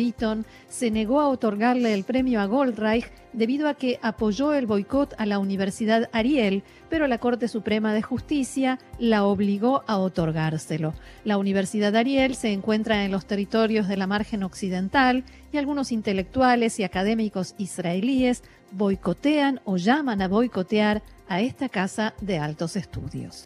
se 0.68 0.92
negó 0.92 1.22
a 1.22 1.30
otorgarle 1.30 1.94
el 1.94 2.04
premio 2.04 2.42
a 2.42 2.46
Goldreich 2.46 3.10
debido 3.32 3.70
a 3.70 3.76
que 3.76 3.98
apoyó 4.02 4.54
el 4.54 4.66
boicot 4.66 5.14
a 5.18 5.26
la 5.26 5.40
Universidad 5.40 6.10
Ariel, 6.12 6.64
pero 6.90 7.08
la 7.08 7.18
Corte 7.18 7.48
Suprema 7.48 7.94
de 7.94 8.02
Justicia 8.02 8.78
la 9.00 9.24
obligó 9.24 9.84
a 9.88 10.00
otorgárselo. 10.00 10.94
La 11.24 11.38
Universidad 11.38 11.96
Ariel 11.96 12.36
se 12.36 12.52
encuentra 12.52 13.06
en 13.06 13.12
los 13.12 13.26
territorios 13.26 13.88
de 13.88 13.96
la 13.96 14.08
margen 14.08 14.44
occidental 14.44 15.24
y 15.54 15.58
algunos 15.58 15.94
intelectuales 15.94 16.78
y 16.80 16.84
académicos 16.84 17.56
israelíes 17.58 18.44
boicotean 18.72 19.62
o 19.64 19.78
llaman 19.78 20.22
a 20.22 20.28
boicotear 20.28 21.02
a 21.30 21.40
esta 21.40 21.70
casa 21.70 22.14
de 22.20 22.38
altos 22.38 22.76
estudios. 22.76 23.46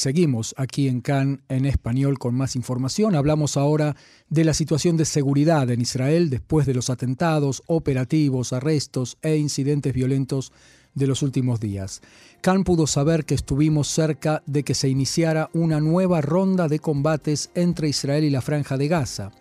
Seguimos 0.00 0.54
aquí 0.56 0.88
en 0.88 1.02
Cannes 1.02 1.40
en 1.50 1.66
español 1.66 2.18
con 2.18 2.34
más 2.34 2.56
información. 2.56 3.14
Hablamos 3.14 3.58
ahora 3.58 3.96
de 4.30 4.44
la 4.44 4.54
situación 4.54 4.96
de 4.96 5.04
seguridad 5.04 5.68
en 5.68 5.82
Israel 5.82 6.30
después 6.30 6.64
de 6.64 6.72
los 6.72 6.88
atentados, 6.88 7.62
operativos, 7.66 8.54
arrestos 8.54 9.18
e 9.20 9.36
incidentes 9.36 9.92
violentos 9.92 10.54
de 10.94 11.06
los 11.06 11.20
últimos 11.20 11.60
días. 11.60 12.00
Cannes 12.40 12.64
pudo 12.64 12.86
saber 12.86 13.26
que 13.26 13.34
estuvimos 13.34 13.88
cerca 13.88 14.42
de 14.46 14.62
que 14.62 14.72
se 14.72 14.88
iniciara 14.88 15.50
una 15.52 15.80
nueva 15.80 16.22
ronda 16.22 16.66
de 16.66 16.78
combates 16.78 17.50
entre 17.54 17.90
Israel 17.90 18.24
y 18.24 18.30
la 18.30 18.40
Franja 18.40 18.78
de 18.78 18.88
Gaza, 18.88 19.32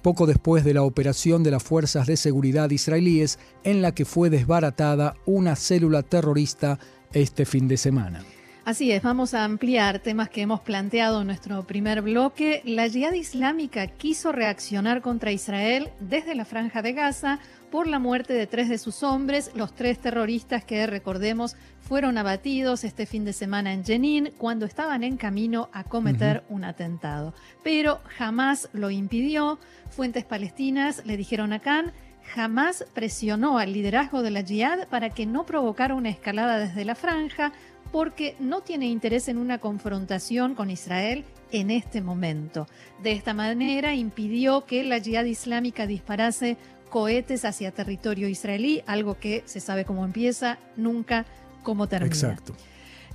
poco 0.00 0.28
después 0.28 0.62
de 0.62 0.74
la 0.74 0.84
operación 0.84 1.42
de 1.42 1.50
las 1.50 1.64
fuerzas 1.64 2.06
de 2.06 2.16
seguridad 2.16 2.70
israelíes 2.70 3.40
en 3.64 3.82
la 3.82 3.92
que 3.92 4.04
fue 4.04 4.30
desbaratada 4.30 5.16
una 5.26 5.56
célula 5.56 6.04
terrorista 6.04 6.78
este 7.12 7.44
fin 7.44 7.66
de 7.66 7.78
semana. 7.78 8.24
Así 8.64 8.90
es, 8.92 9.02
vamos 9.02 9.34
a 9.34 9.44
ampliar 9.44 9.98
temas 9.98 10.30
que 10.30 10.40
hemos 10.40 10.60
planteado 10.60 11.20
en 11.20 11.26
nuestro 11.26 11.64
primer 11.64 12.00
bloque. 12.00 12.62
La 12.64 12.86
Yihad 12.86 13.12
Islámica 13.12 13.86
quiso 13.88 14.32
reaccionar 14.32 15.02
contra 15.02 15.32
Israel 15.32 15.90
desde 16.00 16.34
la 16.34 16.46
Franja 16.46 16.80
de 16.80 16.94
Gaza 16.94 17.40
por 17.70 17.86
la 17.86 17.98
muerte 17.98 18.32
de 18.32 18.46
tres 18.46 18.70
de 18.70 18.78
sus 18.78 19.02
hombres, 19.02 19.50
los 19.54 19.74
tres 19.74 19.98
terroristas 19.98 20.64
que, 20.64 20.86
recordemos, 20.86 21.56
fueron 21.82 22.16
abatidos 22.16 22.84
este 22.84 23.04
fin 23.04 23.26
de 23.26 23.34
semana 23.34 23.74
en 23.74 23.84
Jenin 23.84 24.32
cuando 24.38 24.64
estaban 24.64 25.04
en 25.04 25.18
camino 25.18 25.68
a 25.74 25.84
cometer 25.84 26.42
un 26.48 26.64
atentado. 26.64 27.34
Pero 27.62 28.00
jamás 28.16 28.70
lo 28.72 28.90
impidió. 28.90 29.58
Fuentes 29.90 30.24
palestinas 30.24 31.02
le 31.04 31.18
dijeron 31.18 31.52
a 31.52 31.58
Khan 31.58 31.92
jamás 32.32 32.86
presionó 32.94 33.58
al 33.58 33.72
liderazgo 33.72 34.22
de 34.22 34.30
la 34.30 34.40
Yihad 34.40 34.88
para 34.88 35.10
que 35.10 35.26
no 35.26 35.44
provocara 35.44 35.94
una 35.94 36.08
escalada 36.08 36.58
desde 36.58 36.84
la 36.84 36.94
franja, 36.94 37.52
porque 37.94 38.34
no 38.40 38.60
tiene 38.60 38.88
interés 38.88 39.28
en 39.28 39.38
una 39.38 39.58
confrontación 39.58 40.56
con 40.56 40.68
Israel 40.68 41.24
en 41.52 41.70
este 41.70 42.00
momento. 42.00 42.66
De 43.04 43.12
esta 43.12 43.34
manera 43.34 43.94
impidió 43.94 44.64
que 44.64 44.82
la 44.82 44.98
yihad 44.98 45.26
islámica 45.26 45.86
disparase 45.86 46.56
cohetes 46.90 47.44
hacia 47.44 47.70
territorio 47.70 48.26
israelí, 48.26 48.82
algo 48.88 49.16
que 49.20 49.44
se 49.46 49.60
sabe 49.60 49.84
cómo 49.84 50.04
empieza, 50.04 50.58
nunca 50.74 51.24
cómo 51.62 51.86
termina. 51.86 52.12
Exacto. 52.12 52.56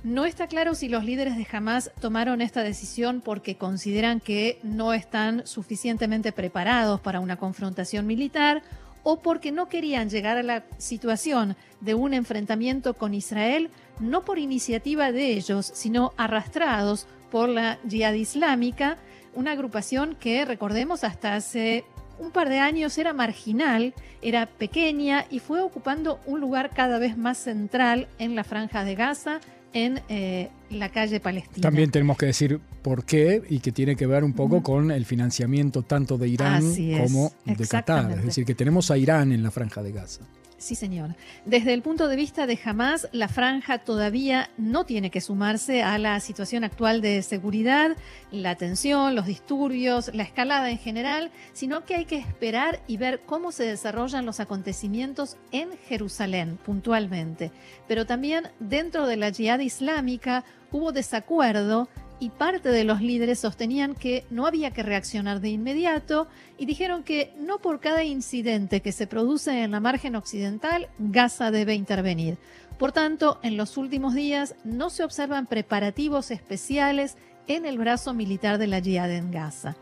No 0.02 0.24
está 0.24 0.46
claro 0.46 0.74
si 0.74 0.88
los 0.88 1.04
líderes 1.04 1.36
de 1.36 1.46
Hamas 1.52 1.90
tomaron 2.00 2.40
esta 2.40 2.62
decisión 2.62 3.20
porque 3.20 3.56
consideran 3.56 4.18
que 4.18 4.58
no 4.62 4.94
están 4.94 5.46
suficientemente 5.46 6.32
preparados 6.32 7.02
para 7.02 7.20
una 7.20 7.36
confrontación 7.36 8.06
militar 8.06 8.62
o 9.02 9.20
porque 9.20 9.52
no 9.52 9.68
querían 9.68 10.08
llegar 10.08 10.38
a 10.38 10.42
la 10.42 10.64
situación 10.78 11.56
de 11.80 11.94
un 11.94 12.14
enfrentamiento 12.14 12.94
con 12.94 13.14
Israel, 13.14 13.70
no 14.00 14.24
por 14.24 14.38
iniciativa 14.38 15.12
de 15.12 15.32
ellos, 15.32 15.70
sino 15.74 16.12
arrastrados 16.16 17.06
por 17.30 17.48
la 17.48 17.78
Jihad 17.88 18.14
Islámica, 18.14 18.98
una 19.34 19.52
agrupación 19.52 20.16
que, 20.18 20.44
recordemos, 20.44 21.04
hasta 21.04 21.36
hace 21.36 21.84
un 22.18 22.30
par 22.32 22.48
de 22.48 22.58
años 22.58 22.98
era 22.98 23.12
marginal, 23.12 23.94
era 24.20 24.46
pequeña 24.46 25.24
y 25.30 25.38
fue 25.38 25.62
ocupando 25.62 26.20
un 26.26 26.40
lugar 26.40 26.70
cada 26.74 26.98
vez 26.98 27.16
más 27.16 27.38
central 27.38 28.08
en 28.18 28.34
la 28.34 28.44
franja 28.44 28.84
de 28.84 28.94
Gaza, 28.94 29.40
en 29.72 30.00
eh, 30.08 30.50
la 30.70 30.90
calle 30.90 31.20
Palestina. 31.20 31.62
También 31.62 31.90
tenemos 31.90 32.18
que 32.18 32.26
decir 32.26 32.60
por 32.82 33.04
qué 33.04 33.42
y 33.48 33.60
que 33.60 33.72
tiene 33.72 33.96
que 33.96 34.06
ver 34.06 34.24
un 34.24 34.32
poco 34.32 34.62
con 34.62 34.90
el 34.90 35.06
financiamiento 35.06 35.82
tanto 35.82 36.18
de 36.18 36.28
Irán 36.28 36.62
como 36.98 37.32
de 37.44 37.66
Qatar. 37.66 38.10
Es 38.12 38.24
decir, 38.24 38.44
que 38.44 38.54
tenemos 38.54 38.90
a 38.90 38.98
Irán 38.98 39.32
en 39.32 39.42
la 39.42 39.50
franja 39.50 39.82
de 39.82 39.92
Gaza. 39.92 40.22
Sí, 40.60 40.74
señor. 40.74 41.16
Desde 41.46 41.72
el 41.72 41.80
punto 41.80 42.06
de 42.06 42.16
vista 42.16 42.46
de 42.46 42.60
Hamas, 42.62 43.08
la 43.12 43.28
franja 43.28 43.78
todavía 43.78 44.50
no 44.58 44.84
tiene 44.84 45.10
que 45.10 45.22
sumarse 45.22 45.82
a 45.82 45.96
la 45.96 46.20
situación 46.20 46.64
actual 46.64 47.00
de 47.00 47.22
seguridad, 47.22 47.96
la 48.30 48.56
tensión, 48.56 49.14
los 49.14 49.24
disturbios, 49.24 50.14
la 50.14 50.22
escalada 50.22 50.70
en 50.70 50.76
general, 50.76 51.30
sino 51.54 51.86
que 51.86 51.94
hay 51.94 52.04
que 52.04 52.18
esperar 52.18 52.82
y 52.86 52.98
ver 52.98 53.22
cómo 53.24 53.52
se 53.52 53.64
desarrollan 53.64 54.26
los 54.26 54.38
acontecimientos 54.38 55.38
en 55.50 55.70
Jerusalén 55.88 56.58
puntualmente. 56.62 57.52
Pero 57.88 58.04
también 58.04 58.48
dentro 58.58 59.06
de 59.06 59.16
la 59.16 59.30
yihad 59.30 59.60
islámica 59.60 60.44
hubo 60.72 60.92
desacuerdo 60.92 61.88
y 62.20 62.28
parte 62.28 62.68
de 62.68 62.84
los 62.84 63.00
líderes 63.00 63.40
sostenían 63.40 63.94
que 63.94 64.24
no 64.30 64.46
había 64.46 64.70
que 64.70 64.82
reaccionar 64.82 65.40
de 65.40 65.48
inmediato 65.48 66.28
y 66.58 66.66
dijeron 66.66 67.02
que 67.02 67.32
no 67.38 67.58
por 67.58 67.80
cada 67.80 68.04
incidente 68.04 68.82
que 68.82 68.92
se 68.92 69.06
produce 69.06 69.62
en 69.62 69.70
la 69.70 69.80
margen 69.80 70.14
occidental, 70.14 70.88
Gaza 70.98 71.50
debe 71.50 71.74
intervenir. 71.74 72.36
Por 72.78 72.92
tanto, 72.92 73.40
en 73.42 73.56
los 73.56 73.76
últimos 73.76 74.14
días 74.14 74.54
no 74.64 74.90
se 74.90 75.02
observan 75.02 75.46
preparativos 75.46 76.30
especiales 76.30 77.16
en 77.48 77.64
el 77.64 77.78
brazo 77.78 78.14
militar 78.14 78.58
de 78.58 78.66
la 78.66 78.80
Jihad 78.80 79.10
en 79.10 79.30
Gaza. 79.30 79.76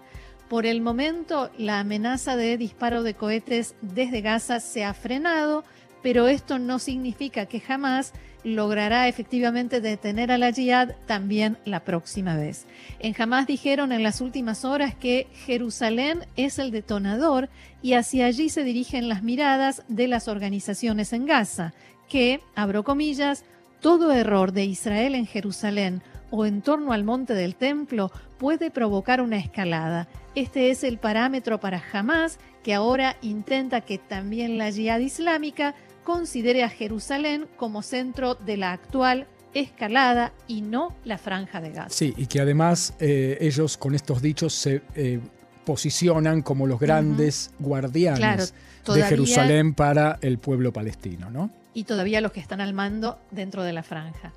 Por 0.49 0.65
el 0.65 0.81
momento, 0.81 1.51
la 1.59 1.81
amenaza 1.81 2.37
de 2.37 2.57
disparo 2.57 3.03
de 3.03 3.15
cohetes 3.15 3.75
desde 3.83 4.23
Gaza 4.23 4.61
se 4.61 4.85
ha 4.85 4.95
frenado, 4.95 5.65
pero 6.03 6.29
esto 6.29 6.59
no 6.59 6.79
significa 6.79 7.47
que 7.47 7.61
jamás 7.61 8.15
logrará 8.49 9.09
efectivamente 9.09 9.81
detener 9.81 10.33
a 10.33 10.39
la 10.39 10.53
Jihad 10.53 10.91
también 11.07 11.59
la 11.65 11.85
próxima 11.85 12.37
vez. 12.37 12.67
En 12.99 13.15
Hamas 13.21 13.47
dijeron 13.47 13.93
en 13.93 14.03
las 14.03 14.21
últimas 14.21 14.65
horas 14.65 14.95
que 14.95 15.27
Jerusalén 15.47 16.27
es 16.37 16.59
el 16.59 16.71
detonador 16.71 17.49
y 17.83 17.95
hacia 17.95 18.27
allí 18.27 18.49
se 18.49 18.65
dirigen 18.65 19.09
las 19.09 19.23
miradas 19.23 19.83
de 19.89 20.09
las 20.09 20.29
organizaciones 20.29 21.13
en 21.13 21.27
Gaza, 21.27 21.75
que, 22.09 22.41
abro 22.55 22.85
comillas, 22.85 23.45
todo 23.81 24.13
error 24.13 24.53
de 24.53 24.65
Israel 24.65 25.15
en 25.15 25.27
Jerusalén 25.27 26.03
o 26.31 26.45
en 26.45 26.63
torno 26.63 26.93
al 26.93 27.05
monte 27.05 27.35
del 27.35 27.55
templo 27.55 28.11
puede 28.39 28.71
provocar 28.71 29.21
una 29.21 29.39
escalada. 29.39 30.09
Este 30.35 30.71
es 30.71 30.85
el 30.85 30.99
parámetro 30.99 31.59
para 31.59 31.83
Hamas, 31.93 32.39
que 32.63 32.75
ahora 32.75 33.17
intenta 33.23 33.81
que 33.81 33.99
también 33.99 34.59
la 34.59 34.71
yihad 34.71 35.01
islámica 35.01 35.75
considere 36.09 36.65
a 36.65 36.71
Jerusalén 36.71 37.47
como 37.59 37.83
centro 37.83 38.35
de 38.35 38.57
la 38.57 38.73
actual 38.73 39.27
escalada 39.53 40.33
y 40.47 40.63
no 40.63 40.95
la 41.05 41.19
franja 41.19 41.61
de 41.61 41.71
Gaza. 41.71 41.91
Sí, 41.91 42.15
y 42.17 42.25
que 42.25 42.41
además 42.41 42.95
eh, 42.99 43.37
ellos 43.43 43.77
con 43.77 43.95
estos 43.95 44.23
dichos 44.23 44.55
se 44.55 44.81
eh, 44.95 45.21
posicionan 45.67 46.41
como 46.41 46.67
los 46.67 46.81
grandes 46.81 47.51
guardianes 47.59 48.55
de 48.87 49.03
Jerusalén 49.03 49.75
para 49.75 50.19
el 50.23 50.39
pueblo 50.39 50.73
palestino, 50.73 51.29
¿no? 51.29 51.51
Y 51.75 51.85
todavía 51.85 52.23
los 52.23 52.33
que 52.33 52.41
están 52.41 52.63
al 52.63 52.73
mando 52.73 53.19
dentro 53.31 53.63
de 53.63 53.75
la 53.75 53.83
franja. 53.83 54.33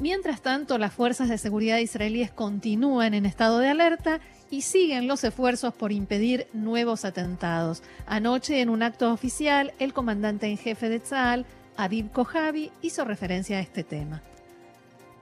Mientras 0.00 0.42
tanto, 0.42 0.78
las 0.78 0.92
fuerzas 0.92 1.28
de 1.28 1.38
seguridad 1.38 1.78
israelíes 1.78 2.30
continúan 2.30 3.14
en 3.14 3.26
estado 3.26 3.58
de 3.58 3.68
alerta 3.68 4.20
y 4.48 4.62
siguen 4.62 5.08
los 5.08 5.24
esfuerzos 5.24 5.74
por 5.74 5.90
impedir 5.90 6.46
nuevos 6.52 7.04
atentados. 7.04 7.82
Anoche, 8.06 8.60
en 8.60 8.68
un 8.68 8.84
acto 8.84 9.12
oficial, 9.12 9.72
el 9.80 9.92
comandante 9.92 10.46
en 10.46 10.56
jefe 10.56 10.88
de 10.88 11.00
Tzal, 11.00 11.46
Aviv 11.76 12.10
Kojavi, 12.12 12.70
hizo 12.80 13.04
referencia 13.04 13.58
a 13.58 13.60
este 13.60 13.82
tema. 13.82 14.22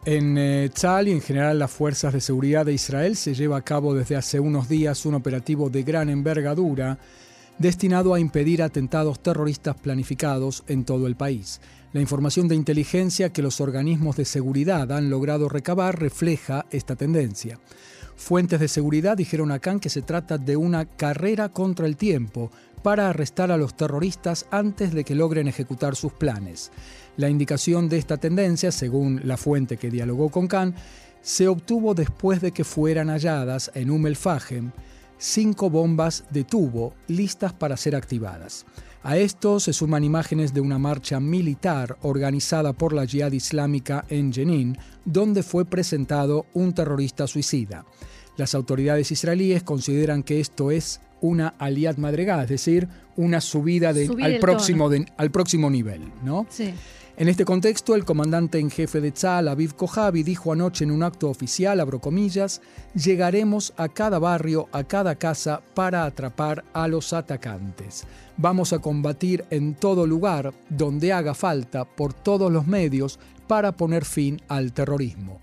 En 0.05 0.39
eh, 0.39 0.71
Tzal 0.73 1.09
y 1.09 1.13
en 1.13 1.21
general 1.21 1.59
las 1.59 1.71
fuerzas 1.71 2.13
de 2.13 2.21
seguridad 2.21 2.65
de 2.65 2.75
Israel 2.75 3.17
se 3.17 3.35
lleva 3.35 3.57
a 3.57 3.63
cabo 3.63 3.95
desde 3.95 4.15
hace 4.15 4.39
unos 4.39 4.69
días 4.69 5.05
un 5.05 5.15
operativo 5.15 5.69
de 5.69 5.83
gran 5.83 6.11
envergadura 6.11 6.99
destinado 7.59 8.15
a 8.15 8.21
impedir 8.21 8.63
atentados 8.63 9.21
terroristas 9.21 9.77
planificados 9.77 10.65
en 10.69 10.85
todo 10.85 11.07
el 11.07 11.17
país. 11.17 11.61
La 11.93 12.01
información 12.01 12.49
de 12.49 12.55
inteligencia 12.55 13.33
que 13.33 13.43
los 13.43 13.61
organismos 13.61 14.17
de 14.17 14.25
seguridad 14.25 14.93
han 14.93 15.09
logrado 15.09 15.49
recabar 15.49 15.99
refleja 15.99 16.67
esta 16.71 16.97
tendencia. 16.97 17.59
Fuentes 18.17 18.61
de 18.61 18.69
seguridad 18.69 19.17
dijeron 19.17 19.53
a 19.53 19.59
Khan 19.59 19.81
que 19.81 19.91
se 19.91 20.03
trata 20.03 20.39
de 20.39 20.57
una 20.57 20.85
carrera 20.87 21.51
contra 21.51 21.87
el 21.87 21.97
tiempo 21.97 22.51
para 22.83 23.09
arrestar 23.09 23.51
a 23.51 23.57
los 23.57 23.77
terroristas 23.77 24.47
antes 24.51 24.93
de 24.93 25.05
que 25.05 25.15
logren 25.15 25.49
ejecutar 25.49 25.97
sus 25.97 26.13
planes. 26.13 26.71
La 27.17 27.29
indicación 27.29 27.89
de 27.89 27.99
esta 27.99 28.17
tendencia, 28.17 28.73
según 28.73 29.21
la 29.25 29.37
fuente 29.37 29.77
que 29.77 29.91
dialogó 29.91 30.31
con 30.31 30.49
Khan, 30.49 30.75
se 31.23 31.49
obtuvo 31.49 31.95
después 31.95 32.41
de 32.41 32.53
que 32.53 32.65
fueran 32.65 33.09
halladas 33.09 33.71
en 33.75 33.91
Umm 33.91 34.07
cinco 35.19 35.71
bombas 35.71 36.25
de 36.31 36.45
tubo 36.45 36.95
listas 37.09 37.53
para 37.53 37.77
ser 37.77 37.97
activadas. 37.97 38.67
A 39.03 39.17
esto 39.17 39.61
se 39.61 39.73
suman 39.73 40.03
imágenes 40.03 40.53
de 40.53 40.61
una 40.61 40.79
marcha 40.79 41.21
militar 41.21 41.97
organizada 42.03 42.73
por 42.73 42.93
la 42.93 43.07
Jihad 43.07 43.31
Islámica 43.31 44.05
en 44.09 44.33
Jenin, 44.33 44.77
donde 45.05 45.45
fue 45.45 45.65
presentado 45.65 46.47
un 46.55 46.73
terrorista 46.73 47.29
suicida. 47.29 47.85
Las 48.37 48.55
autoridades 48.55 49.13
israelíes 49.13 49.63
consideran 49.63 50.25
que 50.25 50.41
esto 50.41 50.73
es 50.73 51.01
una 51.21 51.55
aliad 51.59 51.97
madregada, 51.99 52.43
es 52.43 52.49
decir, 52.49 52.89
una 53.17 53.41
subida 53.41 53.91
al, 53.91 54.39
próximo 54.41 54.91
al 55.17 55.31
próximo 55.31 55.71
nivel, 55.71 56.03
¿no? 56.25 56.47
Sí. 56.51 56.75
En 57.19 57.29
este 57.31 57.47
contexto, 57.47 57.95
el 57.95 58.05
comandante 58.05 58.59
en 58.59 58.71
jefe 58.71 59.01
de 59.01 59.11
Tzal, 59.11 59.49
Aviv 59.49 59.75
Kojavi, 59.75 60.23
dijo 60.23 60.53
anoche 60.53 60.85
en 60.85 60.91
un 60.91 61.03
acto 61.03 61.31
oficial, 61.31 61.81
abro 61.81 61.99
comillas, 61.99 62.61
llegaremos 62.95 63.73
a 63.79 63.89
cada 63.89 64.19
barrio, 64.19 64.69
a 64.71 64.85
cada 64.85 65.15
casa 65.15 65.63
para 65.73 66.05
atrapar 66.05 66.63
a 66.75 66.87
los 66.89 67.15
atacantes. 67.15 68.07
Vamos 68.37 68.75
a 68.75 68.81
combatir 68.81 69.47
en 69.49 69.75
todo 69.77 70.07
lugar, 70.07 70.53
donde 70.69 71.15
haga 71.15 71.33
falta, 71.33 71.87
por 71.87 72.13
todos 72.13 72.53
los 72.53 72.67
medios, 72.67 73.19
para 73.47 73.73
poner 73.73 74.05
fin 74.05 74.43
al 74.49 74.75
terrorismo. 74.75 75.41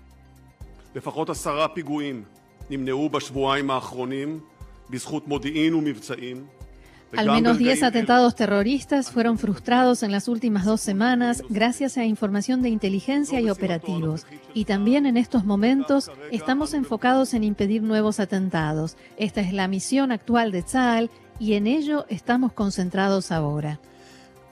Al 7.16 7.26
menos 7.30 7.58
10 7.58 7.84
atentados 7.84 8.34
terroristas 8.34 9.10
fueron 9.10 9.38
frustrados 9.38 10.02
en 10.02 10.10
las 10.10 10.26
últimas 10.26 10.64
dos 10.64 10.80
semanas 10.80 11.42
gracias 11.48 11.96
a 11.96 12.04
información 12.04 12.60
de 12.60 12.70
inteligencia 12.70 13.40
y 13.40 13.50
operativos. 13.50 14.26
Y 14.52 14.64
también 14.64 15.06
en 15.06 15.16
estos 15.16 15.44
momentos 15.44 16.10
estamos 16.32 16.74
enfocados 16.74 17.34
en 17.34 17.44
impedir 17.44 17.82
nuevos 17.82 18.18
atentados. 18.18 18.96
Esta 19.16 19.40
es 19.40 19.52
la 19.52 19.68
misión 19.68 20.10
actual 20.10 20.50
de 20.50 20.62
Tzal 20.62 21.10
y 21.38 21.54
en 21.54 21.66
ello 21.66 22.06
estamos 22.08 22.52
concentrados 22.52 23.30
ahora. 23.30 23.80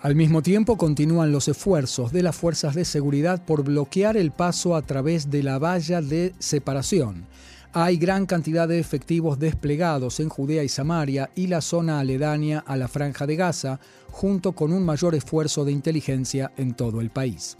Al 0.00 0.16
mismo 0.16 0.42
tiempo 0.42 0.76
continúan 0.76 1.30
los 1.30 1.46
esfuerzos 1.46 2.10
de 2.10 2.24
las 2.24 2.34
fuerzas 2.34 2.74
de 2.74 2.84
seguridad 2.84 3.44
por 3.44 3.62
bloquear 3.62 4.16
el 4.16 4.32
paso 4.32 4.74
a 4.74 4.82
través 4.82 5.30
de 5.30 5.44
la 5.44 5.60
valla 5.60 6.00
de 6.00 6.34
separación. 6.40 7.26
Hay 7.74 7.96
gran 7.96 8.26
cantidad 8.26 8.68
de 8.68 8.78
efectivos 8.78 9.38
desplegados 9.38 10.20
en 10.20 10.28
Judea 10.28 10.62
y 10.62 10.68
Samaria 10.68 11.30
y 11.34 11.46
la 11.46 11.62
zona 11.62 12.00
aledaña 12.00 12.62
a 12.66 12.76
la 12.76 12.86
franja 12.86 13.26
de 13.26 13.36
Gaza, 13.36 13.80
junto 14.10 14.52
con 14.52 14.74
un 14.74 14.84
mayor 14.84 15.14
esfuerzo 15.14 15.64
de 15.64 15.72
inteligencia 15.72 16.52
en 16.58 16.74
todo 16.74 17.00
el 17.00 17.08
país. 17.08 17.56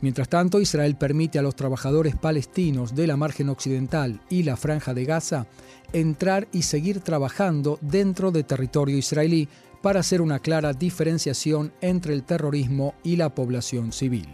Mientras 0.00 0.30
tanto, 0.30 0.58
Israel 0.58 0.96
permite 0.96 1.38
a 1.38 1.42
los 1.42 1.54
trabajadores 1.54 2.16
palestinos 2.16 2.94
de 2.94 3.06
la 3.06 3.18
margen 3.18 3.50
occidental 3.50 4.22
y 4.30 4.42
la 4.42 4.56
franja 4.56 4.94
de 4.94 5.04
Gaza 5.04 5.46
entrar 5.92 6.48
y 6.50 6.62
seguir 6.62 7.00
trabajando 7.00 7.78
dentro 7.82 8.30
de 8.30 8.44
territorio 8.44 8.96
israelí 8.96 9.48
para 9.82 10.00
hacer 10.00 10.22
una 10.22 10.38
clara 10.38 10.72
diferenciación 10.72 11.74
entre 11.82 12.14
el 12.14 12.22
terrorismo 12.22 12.94
y 13.04 13.16
la 13.16 13.34
población 13.34 13.92
civil. 13.92 14.28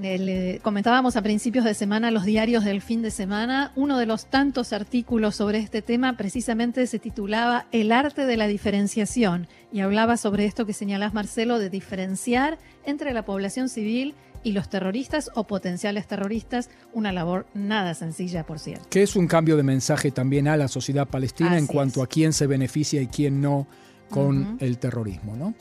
Le 0.00 0.60
comentábamos 0.62 1.16
a 1.16 1.22
principios 1.22 1.64
de 1.64 1.74
semana 1.74 2.10
los 2.10 2.24
diarios 2.24 2.64
del 2.64 2.80
fin 2.82 3.02
de 3.02 3.10
semana. 3.10 3.72
Uno 3.74 3.98
de 3.98 4.06
los 4.06 4.26
tantos 4.26 4.72
artículos 4.72 5.34
sobre 5.36 5.58
este 5.58 5.82
tema 5.82 6.16
precisamente 6.16 6.86
se 6.86 6.98
titulaba 6.98 7.66
El 7.72 7.90
arte 7.90 8.24
de 8.24 8.36
la 8.36 8.46
diferenciación 8.46 9.48
y 9.72 9.80
hablaba 9.80 10.16
sobre 10.16 10.44
esto 10.44 10.66
que 10.66 10.72
señalás, 10.72 11.14
Marcelo, 11.14 11.58
de 11.58 11.68
diferenciar 11.68 12.58
entre 12.84 13.12
la 13.12 13.24
población 13.24 13.68
civil 13.68 14.14
y 14.44 14.52
los 14.52 14.68
terroristas 14.68 15.30
o 15.34 15.44
potenciales 15.44 16.06
terroristas, 16.06 16.70
una 16.92 17.10
labor 17.10 17.46
nada 17.54 17.94
sencilla, 17.94 18.44
por 18.44 18.60
cierto. 18.60 18.86
Que 18.88 19.02
es 19.02 19.16
un 19.16 19.26
cambio 19.26 19.56
de 19.56 19.64
mensaje 19.64 20.12
también 20.12 20.46
a 20.46 20.56
la 20.56 20.68
sociedad 20.68 21.08
palestina 21.08 21.58
en 21.58 21.66
cuanto 21.66 22.02
a 22.02 22.06
quién 22.06 22.32
se 22.32 22.46
beneficia 22.46 23.02
y 23.02 23.08
quién 23.08 23.40
no 23.40 23.66
con 24.10 24.56
el 24.60 24.78
terrorismo. 24.78 25.36
¿no? 25.36 25.54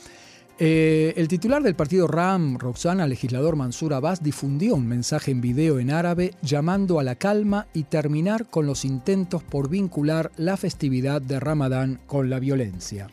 Eh, 0.59 1.13
el 1.17 1.27
titular 1.27 1.61
del 1.61 1.75
partido 1.75 2.07
RAM, 2.07 2.57
Roxana, 2.57 3.05
legislador 3.05 3.55
Mansur 3.55 3.93
Abbas, 3.93 4.23
difundió 4.23 4.73
un 4.73 4.87
mensaje 4.87 5.29
en 5.29 5.39
video 5.39 5.77
en 5.77 5.91
árabe 5.91 6.33
llamando 6.41 6.99
a 6.99 7.03
la 7.03 7.13
calma 7.13 7.67
y 7.73 7.83
terminar 7.83 8.47
con 8.47 8.65
los 8.65 8.83
intentos 8.83 9.43
por 9.43 9.69
vincular 9.69 10.31
la 10.35 10.57
festividad 10.57 11.21
de 11.21 11.39
Ramadán 11.39 11.99
con 12.07 12.31
la 12.31 12.39
violencia. 12.39 13.07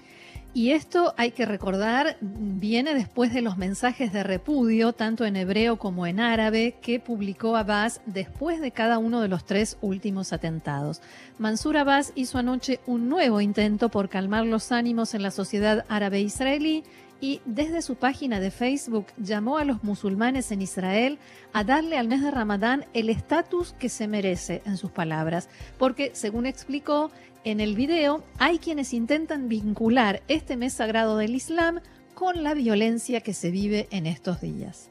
Y 0.55 0.71
esto 0.71 1.15
hay 1.17 1.33
que 1.33 1.47
recordar, 1.47 2.17
viene 2.21 2.95
después 2.95 3.35
de 3.35 3.43
los 3.43 3.59
mensajes 3.59 4.13
de 4.13 4.23
repudio, 4.23 4.93
tanto 4.93 5.25
en 5.25 5.35
hebreo 5.35 5.81
como 5.81 6.07
en 6.07 6.21
árabe, 6.21 6.77
que 6.81 7.01
publicó 7.01 7.57
Abbas 7.57 8.01
después 8.07 8.61
de 8.61 8.71
cada 8.71 8.99
uno 8.99 9.21
de 9.21 9.27
los 9.27 9.45
tres 9.45 9.77
últimos 9.81 10.33
atentados. 10.33 11.03
Mansur 11.39 11.77
Abbas 11.77 12.13
hizo 12.15 12.39
anoche 12.39 12.79
un 12.87 13.09
nuevo 13.09 13.41
intento 13.41 13.89
por 13.89 14.09
calmar 14.09 14.47
los 14.47 14.71
ánimos 14.71 15.15
en 15.15 15.25
la 15.25 15.33
sociedad 15.33 15.85
árabe-israelí 15.89 16.85
y 17.25 17.41
desde 17.47 17.81
su 17.81 17.95
página 17.95 18.39
de 18.39 18.51
Facebook 18.51 19.07
llamó 19.17 19.57
a 19.57 19.65
los 19.65 19.83
musulmanes 19.83 20.53
en 20.53 20.61
Israel 20.61 21.19
a 21.55 21.65
darle 21.65 21.97
al 21.97 22.07
mes 22.07 22.21
de 22.21 22.31
Ramadán 22.31 22.85
el 22.93 23.09
estatus 23.09 23.73
que 23.79 23.89
se 23.89 24.07
merece, 24.07 24.61
en 24.67 24.77
sus 24.77 24.91
palabras, 24.91 25.49
porque, 25.79 26.11
según 26.13 26.45
explicó 26.45 27.11
en 27.45 27.61
el 27.61 27.77
video, 27.77 28.23
hay 28.39 28.59
quienes 28.59 28.93
intentan 28.93 29.49
vincular 29.49 30.21
este 30.29 30.59
mes 30.59 30.75
sagrado 30.75 31.17
del 31.17 31.35
Islam 31.35 31.81
con 32.13 32.45
la 32.45 32.53
violencia 32.53 33.23
que 33.23 33.33
se 33.33 33.51
vive 33.51 33.89
en 33.91 34.05
estos 34.07 34.43
días. 34.43 34.91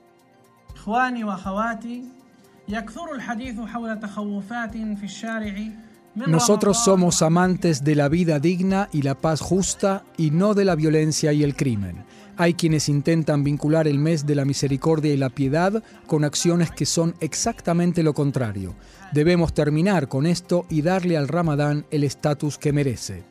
Nosotros 6.16 6.84
somos 6.84 7.24
amantes 7.24 7.84
de 7.84 7.96
la 7.96 8.08
vida 8.08 8.40
digna 8.40 8.88
y 8.92 9.02
la 9.02 9.16
paz 9.16 9.42
justa 9.42 10.04
y 10.16 10.30
no 10.30 10.54
de 10.54 10.66
la 10.66 10.76
violencia 10.76 11.34
y 11.34 11.44
el 11.44 11.56
crimen. 11.56 12.06
Hay 12.36 12.56
quienes 12.56 12.90
intentan 12.90 13.44
vincular 13.44 13.88
el 13.88 14.00
mes 14.00 14.26
de 14.26 14.34
la 14.34 14.44
misericordia 14.44 15.14
y 15.14 15.18
la 15.18 15.30
piedad 15.30 15.84
con 16.08 16.24
acciones 16.24 16.72
que 16.72 16.88
son 16.88 17.14
exactamente 17.20 18.02
lo 18.02 18.14
contrario. 18.14 18.76
Debemos 19.12 19.54
terminar 19.54 20.08
con 20.08 20.26
esto 20.26 20.66
y 20.70 20.82
darle 20.82 21.16
al 21.16 21.28
Ramadán 21.28 21.86
el 21.92 22.04
estatus 22.04 22.58
que 22.58 22.74
merece. 22.74 23.24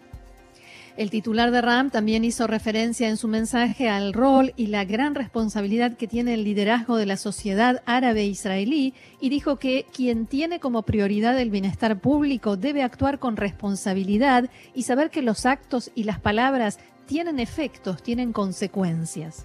El 0.96 1.08
titular 1.08 1.50
de 1.50 1.62
RAM 1.62 1.90
también 1.90 2.22
hizo 2.22 2.46
referencia 2.46 3.08
en 3.08 3.16
su 3.16 3.26
mensaje 3.26 3.88
al 3.88 4.12
rol 4.12 4.52
y 4.56 4.66
la 4.66 4.84
gran 4.84 5.14
responsabilidad 5.14 5.96
que 5.96 6.06
tiene 6.06 6.34
el 6.34 6.44
liderazgo 6.44 6.98
de 6.98 7.06
la 7.06 7.16
sociedad 7.16 7.82
árabe 7.86 8.26
israelí 8.26 8.92
y 9.18 9.30
dijo 9.30 9.56
que 9.56 9.86
quien 9.90 10.26
tiene 10.26 10.60
como 10.60 10.82
prioridad 10.82 11.40
el 11.40 11.48
bienestar 11.48 11.98
público 11.98 12.58
debe 12.58 12.82
actuar 12.82 13.18
con 13.18 13.38
responsabilidad 13.38 14.50
y 14.74 14.82
saber 14.82 15.08
que 15.08 15.22
los 15.22 15.46
actos 15.46 15.90
y 15.94 16.04
las 16.04 16.20
palabras 16.20 16.78
tienen 17.12 17.40
efectos, 17.40 18.02
tienen 18.02 18.32
consecuencias. 18.32 19.44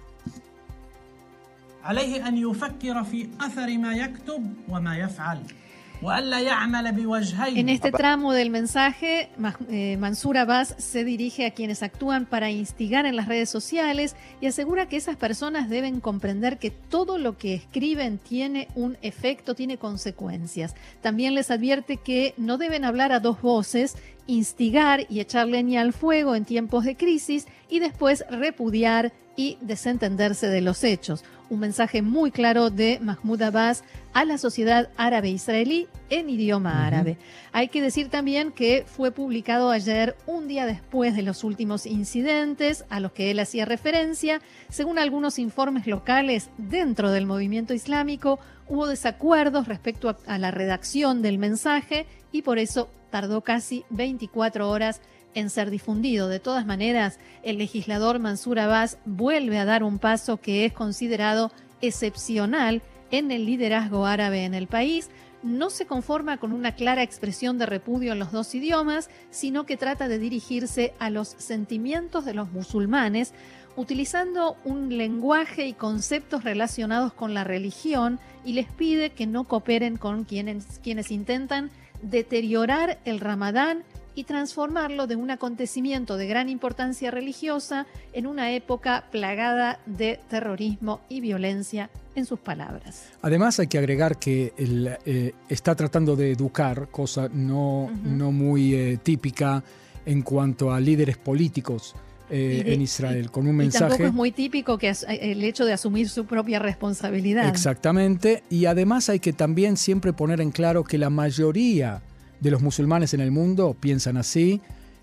En 7.58 7.68
este 7.68 7.90
tramo 7.90 8.32
del 8.32 8.48
mensaje, 8.50 9.28
eh, 9.68 9.96
Mansur 9.98 10.38
Abbas 10.38 10.76
se 10.78 11.04
dirige 11.04 11.44
a 11.44 11.50
quienes 11.50 11.82
actúan 11.82 12.24
para 12.24 12.50
instigar 12.50 13.04
en 13.04 13.16
las 13.16 13.26
redes 13.26 13.50
sociales 13.50 14.16
y 14.40 14.46
asegura 14.46 14.88
que 14.88 14.96
esas 14.96 15.16
personas 15.16 15.68
deben 15.68 16.00
comprender 16.00 16.58
que 16.58 16.70
todo 16.70 17.18
lo 17.18 17.36
que 17.36 17.52
escriben 17.52 18.16
tiene 18.16 18.68
un 18.76 18.96
efecto, 19.02 19.54
tiene 19.54 19.76
consecuencias. 19.76 20.74
También 21.02 21.34
les 21.34 21.50
advierte 21.50 21.98
que 21.98 22.32
no 22.38 22.56
deben 22.56 22.86
hablar 22.86 23.12
a 23.12 23.20
dos 23.20 23.42
voces, 23.42 23.96
instigar 24.28 25.06
y 25.08 25.18
echar 25.18 25.48
leña 25.48 25.80
al 25.80 25.92
fuego 25.92 26.36
en 26.36 26.44
tiempos 26.44 26.84
de 26.84 26.96
crisis 26.96 27.48
y 27.68 27.80
después 27.80 28.24
repudiar 28.30 29.12
y 29.34 29.58
desentenderse 29.60 30.46
de 30.46 30.60
los 30.60 30.84
hechos 30.84 31.24
un 31.50 31.60
mensaje 31.60 32.02
muy 32.02 32.30
claro 32.30 32.70
de 32.70 32.98
Mahmoud 33.00 33.42
Abbas 33.42 33.84
a 34.12 34.24
la 34.24 34.38
sociedad 34.38 34.90
árabe 34.96 35.30
israelí 35.30 35.86
en 36.10 36.28
idioma 36.30 36.86
árabe. 36.86 37.16
Hay 37.52 37.68
que 37.68 37.82
decir 37.82 38.08
también 38.08 38.52
que 38.52 38.84
fue 38.86 39.12
publicado 39.12 39.70
ayer, 39.70 40.16
un 40.26 40.48
día 40.48 40.66
después 40.66 41.14
de 41.14 41.22
los 41.22 41.44
últimos 41.44 41.86
incidentes 41.86 42.84
a 42.90 43.00
los 43.00 43.12
que 43.12 43.30
él 43.30 43.38
hacía 43.38 43.64
referencia. 43.64 44.40
Según 44.68 44.98
algunos 44.98 45.38
informes 45.38 45.86
locales 45.86 46.50
dentro 46.58 47.10
del 47.10 47.26
movimiento 47.26 47.74
islámico, 47.74 48.38
hubo 48.68 48.86
desacuerdos 48.86 49.68
respecto 49.68 50.16
a, 50.26 50.38
la 50.38 50.50
redacción 50.50 51.22
del 51.22 51.38
mensaje 51.38 52.06
y 52.32 52.42
por 52.42 52.58
eso 52.58 52.88
tardó 53.10 53.40
casi 53.40 53.84
24 53.90 54.68
horas 54.68 55.00
en 55.34 55.50
ser 55.50 55.70
difundido. 55.70 56.28
De 56.28 56.40
todas 56.40 56.66
maneras, 56.66 57.18
el 57.42 57.58
legislador 57.58 58.18
Mansur 58.18 58.58
Abbas 58.58 58.98
vuelve 59.04 59.58
a 59.58 59.64
dar 59.64 59.82
un 59.82 59.98
paso 59.98 60.38
que 60.38 60.64
es 60.64 60.72
considerado 60.72 61.52
excepcional 61.80 62.82
en 63.10 63.30
el 63.30 63.46
liderazgo 63.46 64.06
árabe 64.06 64.44
en 64.44 64.54
el 64.54 64.66
país. 64.66 65.10
No 65.42 65.70
se 65.70 65.86
conforma 65.86 66.38
con 66.38 66.52
una 66.52 66.72
clara 66.74 67.02
expresión 67.02 67.58
de 67.58 67.66
repudio 67.66 68.12
en 68.12 68.18
los 68.18 68.32
dos 68.32 68.54
idiomas, 68.54 69.08
sino 69.30 69.66
que 69.66 69.76
trata 69.76 70.08
de 70.08 70.18
dirigirse 70.18 70.94
a 70.98 71.10
los 71.10 71.28
sentimientos 71.38 72.24
de 72.24 72.34
los 72.34 72.50
musulmanes, 72.50 73.32
utilizando 73.78 74.56
un 74.64 74.98
lenguaje 74.98 75.68
y 75.68 75.72
conceptos 75.72 76.42
relacionados 76.42 77.12
con 77.12 77.32
la 77.32 77.44
religión 77.44 78.18
y 78.44 78.54
les 78.54 78.66
pide 78.66 79.10
que 79.10 79.28
no 79.28 79.44
cooperen 79.44 79.96
con 79.96 80.24
quienes, 80.24 80.80
quienes 80.82 81.12
intentan 81.12 81.70
deteriorar 82.02 82.98
el 83.04 83.20
ramadán 83.20 83.84
y 84.16 84.24
transformarlo 84.24 85.06
de 85.06 85.14
un 85.14 85.30
acontecimiento 85.30 86.16
de 86.16 86.26
gran 86.26 86.48
importancia 86.48 87.12
religiosa 87.12 87.86
en 88.12 88.26
una 88.26 88.50
época 88.50 89.04
plagada 89.12 89.78
de 89.86 90.18
terrorismo 90.28 91.00
y 91.08 91.20
violencia, 91.20 91.88
en 92.16 92.26
sus 92.26 92.40
palabras. 92.40 93.10
Además 93.22 93.60
hay 93.60 93.68
que 93.68 93.78
agregar 93.78 94.18
que 94.18 94.52
él, 94.56 94.90
eh, 95.06 95.34
está 95.48 95.76
tratando 95.76 96.16
de 96.16 96.32
educar, 96.32 96.88
cosa 96.90 97.28
no, 97.32 97.88
no 98.02 98.32
muy 98.32 98.74
eh, 98.74 98.98
típica 99.00 99.62
en 100.04 100.22
cuanto 100.22 100.72
a 100.72 100.80
líderes 100.80 101.16
políticos. 101.16 101.94
Eh, 102.30 102.62
en 102.66 102.82
Israel, 102.82 103.30
con 103.30 103.46
un 103.46 103.56
mensaje. 103.56 103.86
Y 103.86 103.88
tampoco 103.88 104.06
es 104.06 104.12
muy 104.12 104.32
típico 104.32 104.76
que 104.76 104.94
el 105.08 105.42
hecho 105.44 105.64
de 105.64 105.72
asumir 105.72 106.10
su 106.10 106.26
propia 106.26 106.58
responsabilidad. 106.58 107.48
Exactamente, 107.48 108.42
y 108.50 108.66
además 108.66 109.08
hay 109.08 109.18
que 109.18 109.32
también 109.32 109.78
siempre 109.78 110.12
poner 110.12 110.42
en 110.42 110.50
claro 110.50 110.84
que 110.84 110.98
la 110.98 111.08
mayoría 111.08 112.02
de 112.40 112.50
los 112.50 112.62
musulmanes 112.62 113.14
en 113.14 113.20
el 113.20 113.30
mundo 113.30 113.76
piensan 113.78 114.16
así. 114.16 114.60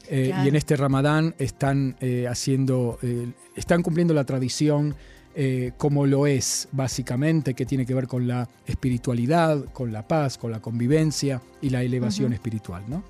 Eh, 0.07 0.31
y 0.43 0.47
en 0.47 0.55
este 0.55 0.75
Ramadán 0.75 1.33
están 1.39 1.95
eh, 1.99 2.27
haciendo, 2.27 2.99
eh, 3.01 3.31
están 3.55 3.81
cumpliendo 3.81 4.13
la 4.13 4.23
tradición 4.23 4.95
como 5.75 6.05
lo 6.05 6.27
es, 6.27 6.69
básicamente, 6.71 7.55
que 7.55 7.65
tiene 7.65 7.85
que 7.85 7.93
ver 7.93 8.07
con 8.07 8.25
la 8.25 8.47
espiritualidad, 8.65 9.65
con 9.73 9.91
la 9.91 10.07
paz, 10.07 10.37
con 10.37 10.49
la 10.49 10.61
convivencia 10.61 11.41
y 11.61 11.71
la 11.71 11.83
elevación 11.83 12.31
espiritual, 12.31 12.83
¿no? 12.87 13.03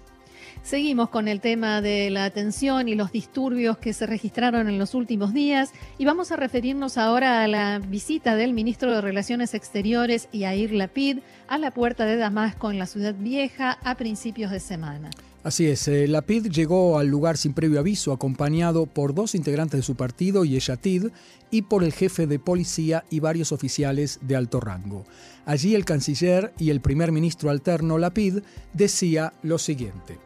Seguimos 0.66 1.10
con 1.10 1.28
el 1.28 1.42
tema 1.42 1.80
de 1.80 2.10
la 2.10 2.26
atención 2.26 2.90
y 2.90 2.96
los 2.96 3.12
disturbios 3.12 3.78
que 3.78 3.94
se 3.94 4.08
registraron 4.08 4.68
en 4.68 4.80
los 4.80 4.96
últimos 4.96 5.32
días 5.32 5.72
y 6.00 6.06
vamos 6.06 6.32
a 6.32 6.38
referirnos 6.38 6.98
ahora 6.98 7.44
a 7.44 7.48
la 7.48 7.78
visita 7.78 8.36
del 8.36 8.52
ministro 8.54 8.92
de 8.92 9.00
Relaciones 9.00 9.54
Exteriores 9.54 10.28
Yair 10.34 10.72
Lapid 10.72 11.20
a 11.48 11.60
la 11.60 11.70
puerta 11.70 12.06
de 12.06 12.18
Damasco 12.18 12.72
en 12.72 12.80
la 12.80 12.88
ciudad 12.88 13.14
vieja 13.14 13.78
a 13.84 13.94
principios 13.94 14.50
de 14.50 14.60
semana. 14.60 15.12
Así 15.44 15.68
es, 15.68 15.88
eh, 15.88 16.08
Lapid 16.08 16.48
llegó 16.48 16.98
al 16.98 17.10
lugar 17.10 17.38
sin 17.38 17.54
previo 17.54 17.80
aviso 17.80 18.12
acompañado 18.12 18.88
por 18.88 19.14
dos 19.14 19.36
integrantes 19.36 19.82
de 19.82 19.84
su 19.84 19.94
partido, 19.94 20.46
Yeshatid, 20.46 21.10
y 21.52 21.62
por 21.62 21.84
el 21.84 21.94
jefe 21.94 22.26
de 22.26 22.40
policía 22.40 23.06
y 23.12 23.20
varios 23.20 23.52
oficiales 23.52 24.18
de 24.24 24.36
alto 24.36 24.60
rango. 24.60 25.04
Allí 25.46 25.76
el 25.76 25.86
canciller 25.86 26.54
y 26.58 26.72
el 26.72 26.82
primer 26.82 27.12
ministro 27.12 27.52
alterno 27.52 28.00
Lapid 28.00 28.40
decía 28.74 29.34
lo 29.44 29.60
siguiente. 29.60 30.18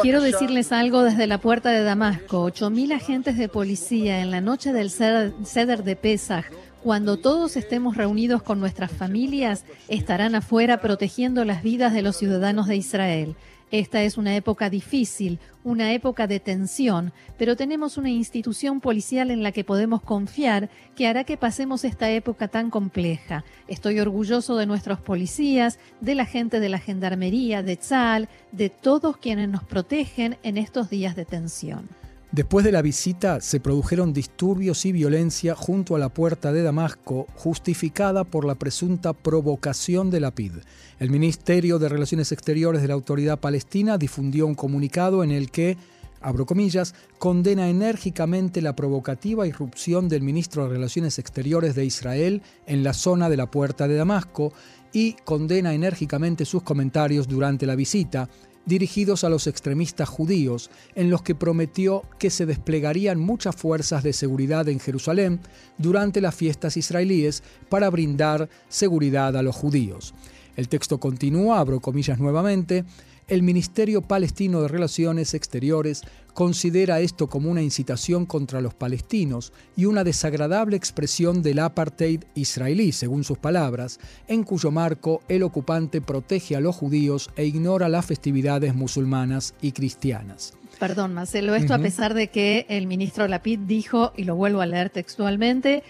Quiero 0.00 0.22
decirles 0.22 0.72
algo 0.72 1.02
desde 1.02 1.26
la 1.26 1.38
puerta 1.38 1.70
de 1.70 1.82
Damasco. 1.82 2.46
8.000 2.46 2.94
agentes 2.94 3.36
de 3.36 3.48
policía 3.48 4.20
en 4.20 4.30
la 4.30 4.40
noche 4.40 4.72
del 4.72 4.90
ceder 4.90 5.84
de 5.84 5.96
Pesach 5.96 6.46
cuando 6.82 7.16
todos 7.16 7.56
estemos 7.56 7.96
reunidos 7.96 8.42
con 8.42 8.58
nuestras 8.58 8.90
familias, 8.90 9.64
estarán 9.86 10.34
afuera 10.34 10.80
protegiendo 10.80 11.44
las 11.44 11.62
vidas 11.62 11.92
de 11.92 12.02
los 12.02 12.16
ciudadanos 12.16 12.66
de 12.66 12.74
Israel. 12.74 13.36
Esta 13.72 14.02
es 14.02 14.18
una 14.18 14.36
época 14.36 14.68
difícil, 14.68 15.38
una 15.64 15.94
época 15.94 16.26
de 16.26 16.40
tensión, 16.40 17.10
pero 17.38 17.56
tenemos 17.56 17.96
una 17.96 18.10
institución 18.10 18.82
policial 18.82 19.30
en 19.30 19.42
la 19.42 19.50
que 19.50 19.64
podemos 19.64 20.02
confiar 20.02 20.68
que 20.94 21.06
hará 21.06 21.24
que 21.24 21.38
pasemos 21.38 21.82
esta 21.84 22.10
época 22.10 22.48
tan 22.48 22.68
compleja. 22.68 23.46
Estoy 23.68 23.98
orgulloso 23.98 24.56
de 24.56 24.66
nuestros 24.66 25.00
policías, 25.00 25.78
de 26.02 26.14
la 26.14 26.26
gente 26.26 26.60
de 26.60 26.68
la 26.68 26.80
Gendarmería, 26.80 27.62
de 27.62 27.78
Tzal, 27.78 28.28
de 28.52 28.68
todos 28.68 29.16
quienes 29.16 29.48
nos 29.48 29.64
protegen 29.64 30.36
en 30.42 30.58
estos 30.58 30.90
días 30.90 31.16
de 31.16 31.24
tensión. 31.24 31.88
Después 32.32 32.64
de 32.64 32.72
la 32.72 32.80
visita 32.80 33.42
se 33.42 33.60
produjeron 33.60 34.14
disturbios 34.14 34.86
y 34.86 34.92
violencia 34.92 35.54
junto 35.54 35.96
a 35.96 35.98
la 35.98 36.08
puerta 36.08 36.50
de 36.50 36.62
Damasco, 36.62 37.26
justificada 37.34 38.24
por 38.24 38.46
la 38.46 38.54
presunta 38.54 39.12
provocación 39.12 40.10
de 40.10 40.20
la 40.20 40.30
PID. 40.30 40.52
El 40.98 41.10
Ministerio 41.10 41.78
de 41.78 41.90
Relaciones 41.90 42.32
Exteriores 42.32 42.80
de 42.80 42.88
la 42.88 42.94
Autoridad 42.94 43.38
Palestina 43.38 43.98
difundió 43.98 44.46
un 44.46 44.54
comunicado 44.54 45.22
en 45.22 45.30
el 45.30 45.50
que, 45.50 45.76
abro 46.22 46.46
comillas, 46.46 46.94
condena 47.18 47.68
enérgicamente 47.68 48.62
la 48.62 48.74
provocativa 48.74 49.46
irrupción 49.46 50.08
del 50.08 50.22
ministro 50.22 50.62
de 50.62 50.70
Relaciones 50.70 51.18
Exteriores 51.18 51.74
de 51.74 51.84
Israel 51.84 52.40
en 52.64 52.82
la 52.82 52.94
zona 52.94 53.28
de 53.28 53.36
la 53.36 53.50
puerta 53.50 53.86
de 53.86 53.96
Damasco 53.96 54.54
y 54.90 55.16
condena 55.24 55.74
enérgicamente 55.74 56.46
sus 56.46 56.62
comentarios 56.62 57.28
durante 57.28 57.66
la 57.66 57.76
visita, 57.76 58.30
dirigidos 58.66 59.24
a 59.24 59.28
los 59.28 59.46
extremistas 59.46 60.08
judíos, 60.08 60.70
en 60.94 61.10
los 61.10 61.22
que 61.22 61.34
prometió 61.34 62.02
que 62.18 62.30
se 62.30 62.46
desplegarían 62.46 63.18
muchas 63.18 63.56
fuerzas 63.56 64.02
de 64.02 64.12
seguridad 64.12 64.68
en 64.68 64.80
Jerusalén 64.80 65.40
durante 65.78 66.20
las 66.20 66.34
fiestas 66.34 66.76
israelíes 66.76 67.42
para 67.68 67.90
brindar 67.90 68.48
seguridad 68.68 69.36
a 69.36 69.42
los 69.42 69.56
judíos. 69.56 70.14
El 70.56 70.68
texto 70.68 70.98
continúa, 70.98 71.58
abro 71.60 71.80
comillas 71.80 72.18
nuevamente, 72.18 72.84
el 73.28 73.42
Ministerio 73.42 74.02
Palestino 74.02 74.62
de 74.62 74.68
Relaciones 74.68 75.34
Exteriores 75.34 76.02
considera 76.34 77.00
esto 77.00 77.28
como 77.28 77.50
una 77.50 77.62
incitación 77.62 78.26
contra 78.26 78.60
los 78.60 78.74
palestinos 78.74 79.52
y 79.76 79.84
una 79.84 80.04
desagradable 80.04 80.76
expresión 80.76 81.42
del 81.42 81.58
apartheid 81.58 82.24
israelí, 82.34 82.92
según 82.92 83.24
sus 83.24 83.38
palabras, 83.38 84.00
en 84.28 84.42
cuyo 84.44 84.70
marco 84.70 85.22
el 85.28 85.42
ocupante 85.42 86.00
protege 86.00 86.56
a 86.56 86.60
los 86.60 86.74
judíos 86.74 87.30
e 87.36 87.44
ignora 87.44 87.88
las 87.88 88.06
festividades 88.06 88.74
musulmanas 88.74 89.54
y 89.60 89.72
cristianas. 89.72 90.54
Perdón, 90.78 91.14
Marcelo, 91.14 91.54
esto 91.54 91.74
a 91.74 91.78
pesar 91.78 92.14
de 92.14 92.28
que 92.28 92.66
el 92.68 92.86
ministro 92.86 93.28
Lapid 93.28 93.60
dijo, 93.60 94.12
y 94.16 94.24
lo 94.24 94.34
vuelvo 94.34 94.62
a 94.62 94.66
leer 94.66 94.90
textualmente, 94.90 95.84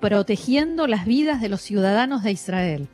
protegiendo 0.00 0.86
las 0.86 1.06
vidas 1.06 1.40
de 1.40 1.48
los 1.48 1.62
ciudadanos 1.62 2.22
de 2.22 2.32
Israel. 2.32 2.88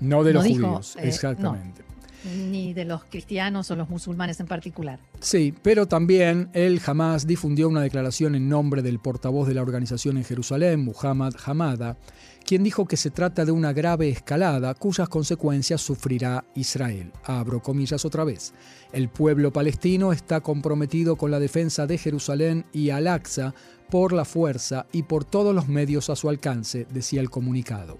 No 0.00 0.24
de 0.24 0.34
los 0.34 0.46
judíos, 0.46 0.96
eh, 0.96 1.08
exactamente 1.08 1.87
ni 2.24 2.74
de 2.74 2.84
los 2.84 3.04
cristianos 3.04 3.70
o 3.70 3.76
los 3.76 3.88
musulmanes 3.88 4.40
en 4.40 4.46
particular. 4.46 4.98
Sí, 5.20 5.54
pero 5.62 5.86
también 5.86 6.50
él 6.52 6.80
jamás 6.80 7.26
difundió 7.26 7.68
una 7.68 7.82
declaración 7.82 8.34
en 8.34 8.48
nombre 8.48 8.82
del 8.82 8.98
portavoz 8.98 9.48
de 9.48 9.54
la 9.54 9.62
organización 9.62 10.16
en 10.16 10.24
Jerusalén, 10.24 10.84
Muhammad 10.84 11.34
Hamada, 11.44 11.96
quien 12.44 12.64
dijo 12.64 12.86
que 12.86 12.96
se 12.96 13.10
trata 13.10 13.44
de 13.44 13.52
una 13.52 13.72
grave 13.72 14.08
escalada 14.08 14.72
cuyas 14.74 15.08
consecuencias 15.08 15.82
sufrirá 15.82 16.44
Israel. 16.54 17.12
Abro 17.24 17.62
comillas 17.62 18.04
otra 18.04 18.24
vez. 18.24 18.54
El 18.92 19.10
pueblo 19.10 19.52
palestino 19.52 20.12
está 20.12 20.40
comprometido 20.40 21.16
con 21.16 21.30
la 21.30 21.40
defensa 21.40 21.86
de 21.86 21.98
Jerusalén 21.98 22.64
y 22.72 22.90
Al-Aqsa 22.90 23.54
por 23.90 24.12
la 24.12 24.24
fuerza 24.24 24.86
y 24.92 25.02
por 25.02 25.24
todos 25.24 25.54
los 25.54 25.68
medios 25.68 26.08
a 26.10 26.16
su 26.16 26.28
alcance, 26.28 26.86
decía 26.90 27.20
el 27.20 27.30
comunicado. 27.30 27.98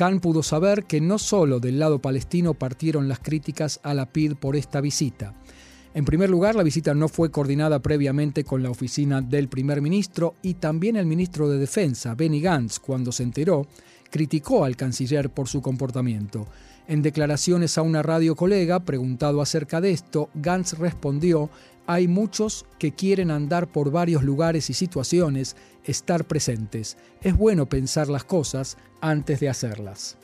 Khan 0.00 0.20
pudo 0.20 0.42
saber 0.42 0.84
que 0.84 0.98
no 0.98 1.18
solo 1.18 1.60
del 1.60 1.78
lado 1.78 1.98
palestino 1.98 2.54
partieron 2.54 3.06
las 3.06 3.18
críticas 3.18 3.80
a 3.82 3.92
la 3.92 4.06
PID 4.06 4.36
por 4.36 4.56
esta 4.56 4.80
visita. 4.80 5.34
En 5.92 6.06
primer 6.06 6.30
lugar, 6.30 6.54
la 6.54 6.62
visita 6.62 6.94
no 6.94 7.06
fue 7.06 7.30
coordinada 7.30 7.80
previamente 7.80 8.42
con 8.42 8.62
la 8.62 8.70
oficina 8.70 9.20
del 9.20 9.48
primer 9.48 9.82
ministro 9.82 10.36
y 10.40 10.54
también 10.54 10.96
el 10.96 11.04
ministro 11.04 11.50
de 11.50 11.58
Defensa, 11.58 12.14
Benny 12.14 12.40
Gantz, 12.40 12.78
cuando 12.78 13.12
se 13.12 13.24
enteró, 13.24 13.66
criticó 14.10 14.64
al 14.64 14.74
canciller 14.74 15.28
por 15.28 15.48
su 15.48 15.60
comportamiento. 15.60 16.46
En 16.88 17.02
declaraciones 17.02 17.76
a 17.76 17.82
una 17.82 18.02
radio 18.02 18.34
colega, 18.36 18.80
preguntado 18.80 19.42
acerca 19.42 19.82
de 19.82 19.90
esto, 19.90 20.30
Gantz 20.32 20.78
respondió 20.78 21.50
hay 21.90 22.06
muchos 22.06 22.66
que 22.78 22.92
quieren 22.92 23.32
andar 23.32 23.66
por 23.66 23.90
varios 23.90 24.22
lugares 24.22 24.70
y 24.70 24.74
situaciones, 24.74 25.56
estar 25.84 26.24
presentes. 26.24 26.96
Es 27.20 27.36
bueno 27.36 27.68
pensar 27.68 28.06
las 28.06 28.22
cosas 28.22 28.76
antes 29.00 29.40
de 29.40 29.48
hacerlas. 29.48 30.16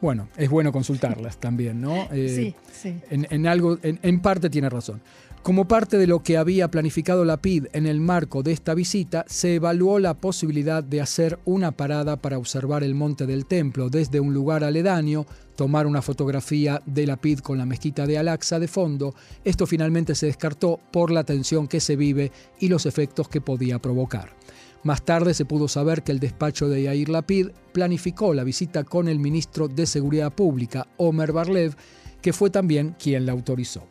Bueno, 0.00 0.28
es 0.36 0.50
bueno 0.50 0.72
consultarlas 0.72 1.38
también, 1.38 1.80
¿no? 1.80 2.08
sí, 2.12 2.56
sí. 2.72 3.00
En, 3.08 3.46
algo, 3.46 3.78
en, 3.82 4.20
parte 4.20 4.50
tiene 4.50 4.68
razón. 4.68 5.00
Como 5.44 5.68
parte 5.68 5.98
de 5.98 6.06
lo 6.06 6.22
que 6.22 6.38
había 6.38 6.70
planificado 6.70 7.22
la 7.26 7.36
PID 7.36 7.66
en 7.74 7.84
el 7.84 8.00
marco 8.00 8.42
de 8.42 8.50
esta 8.50 8.72
visita, 8.72 9.26
se 9.28 9.56
evaluó 9.56 9.98
la 9.98 10.14
posibilidad 10.14 10.82
de 10.82 11.02
hacer 11.02 11.38
una 11.44 11.72
parada 11.72 12.16
para 12.16 12.38
observar 12.38 12.82
el 12.82 12.94
monte 12.94 13.26
del 13.26 13.44
templo 13.44 13.90
desde 13.90 14.20
un 14.20 14.32
lugar 14.32 14.64
aledaño, 14.64 15.26
tomar 15.54 15.86
una 15.86 16.00
fotografía 16.00 16.80
de 16.86 17.06
la 17.06 17.18
PID 17.18 17.40
con 17.40 17.58
la 17.58 17.66
mezquita 17.66 18.06
de 18.06 18.16
Al-Aqsa 18.16 18.58
de 18.58 18.68
fondo. 18.68 19.14
Esto 19.44 19.66
finalmente 19.66 20.14
se 20.14 20.24
descartó 20.24 20.80
por 20.90 21.10
la 21.10 21.24
tensión 21.24 21.68
que 21.68 21.80
se 21.80 21.94
vive 21.94 22.32
y 22.58 22.68
los 22.68 22.86
efectos 22.86 23.28
que 23.28 23.42
podía 23.42 23.78
provocar. 23.78 24.34
Más 24.82 25.04
tarde 25.04 25.34
se 25.34 25.44
pudo 25.44 25.68
saber 25.68 26.02
que 26.02 26.12
el 26.12 26.20
despacho 26.20 26.70
de 26.70 26.84
Yair 26.84 27.10
Lapid 27.10 27.48
planificó 27.74 28.32
la 28.32 28.44
visita 28.44 28.82
con 28.82 29.08
el 29.08 29.18
ministro 29.18 29.68
de 29.68 29.84
Seguridad 29.84 30.32
Pública, 30.32 30.86
Omer 30.96 31.32
Barlev, 31.32 31.76
que 32.22 32.32
fue 32.32 32.48
también 32.48 32.96
quien 32.98 33.26
la 33.26 33.32
autorizó. 33.32 33.86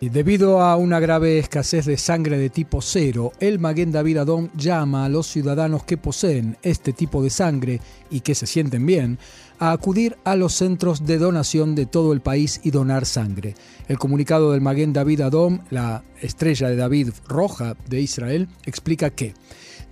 Debido 0.00 0.60
a 0.60 0.76
una 0.76 1.00
grave 1.00 1.40
escasez 1.40 1.84
de 1.84 1.96
sangre 1.96 2.38
de 2.38 2.50
tipo 2.50 2.80
cero, 2.80 3.32
el 3.40 3.58
Maguen 3.58 3.90
David 3.90 4.18
Adom 4.18 4.48
llama 4.56 5.04
a 5.04 5.08
los 5.08 5.26
ciudadanos 5.26 5.82
que 5.82 5.96
poseen 5.96 6.56
este 6.62 6.92
tipo 6.92 7.20
de 7.20 7.30
sangre 7.30 7.80
y 8.08 8.20
que 8.20 8.36
se 8.36 8.46
sienten 8.46 8.86
bien 8.86 9.18
a 9.58 9.72
acudir 9.72 10.16
a 10.22 10.36
los 10.36 10.54
centros 10.54 11.04
de 11.04 11.18
donación 11.18 11.74
de 11.74 11.86
todo 11.86 12.12
el 12.12 12.20
país 12.20 12.60
y 12.62 12.70
donar 12.70 13.06
sangre. 13.06 13.56
El 13.88 13.98
comunicado 13.98 14.52
del 14.52 14.60
Maguen 14.60 14.92
David 14.92 15.22
Adom, 15.22 15.58
la 15.70 16.04
estrella 16.22 16.68
de 16.68 16.76
David 16.76 17.08
roja 17.26 17.76
de 17.88 18.00
Israel, 18.00 18.48
explica 18.66 19.10
que 19.10 19.34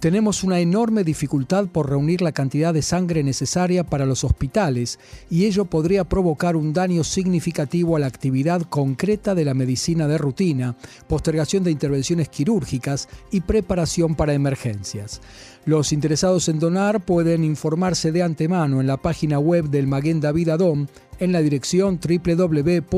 tenemos 0.07 0.45
una 0.45 0.61
enorme 0.61 1.03
dificultad 1.03 1.66
por 1.66 1.90
reunir 1.90 2.23
la 2.23 2.31
cantidad 2.31 2.73
de 2.73 2.83
sangre 2.83 3.25
necesaria 3.25 3.83
para 3.83 4.07
los 4.07 4.23
hospitales 4.23 5.01
y 5.29 5.47
ello 5.47 5.64
podría 5.64 6.05
provocar 6.05 6.55
un 6.55 6.73
daño 6.73 7.03
significativo 7.03 7.97
a 7.97 7.99
la 7.99 8.07
actividad 8.07 8.62
concreta 8.62 9.35
de 9.35 9.45
la 9.45 9.53
medicina 9.53 10.07
de 10.07 10.16
rutina, 10.16 10.77
postergación 11.09 11.64
de 11.64 11.73
intervenciones 11.73 12.29
quirúrgicas 12.29 13.09
y 13.33 13.40
preparación 13.40 14.14
para 14.14 14.33
emergencias. 14.33 15.21
Los 15.64 15.92
interesados 15.92 16.49
en 16.49 16.61
donar 16.61 17.05
pueden 17.05 17.42
informarse 17.42 18.12
de 18.12 18.23
antemano 18.23 18.81
en 18.81 18.87
la 18.87 18.99
página 18.99 19.40
web 19.40 19.71
del 19.71 19.88
Maguen 19.88 20.21
David 20.21 20.51
Adom 20.51 20.87
en 21.19 21.33
la 21.33 21.42
dirección 21.42 21.99
www.mdais.org 21.99 22.92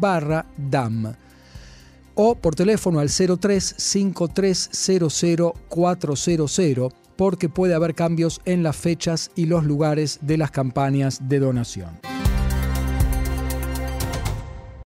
barra 0.00 0.46
DAM 0.56 1.14
o 2.20 2.34
por 2.34 2.56
teléfono 2.56 2.98
al 2.98 3.08
035300 3.08 5.52
porque 7.16 7.48
puede 7.48 7.74
haber 7.74 7.94
cambios 7.94 8.40
en 8.44 8.64
las 8.64 8.76
fechas 8.76 9.30
y 9.36 9.46
los 9.46 9.64
lugares 9.64 10.18
de 10.22 10.36
las 10.36 10.50
campañas 10.50 11.28
de 11.28 11.38
donación. 11.38 11.90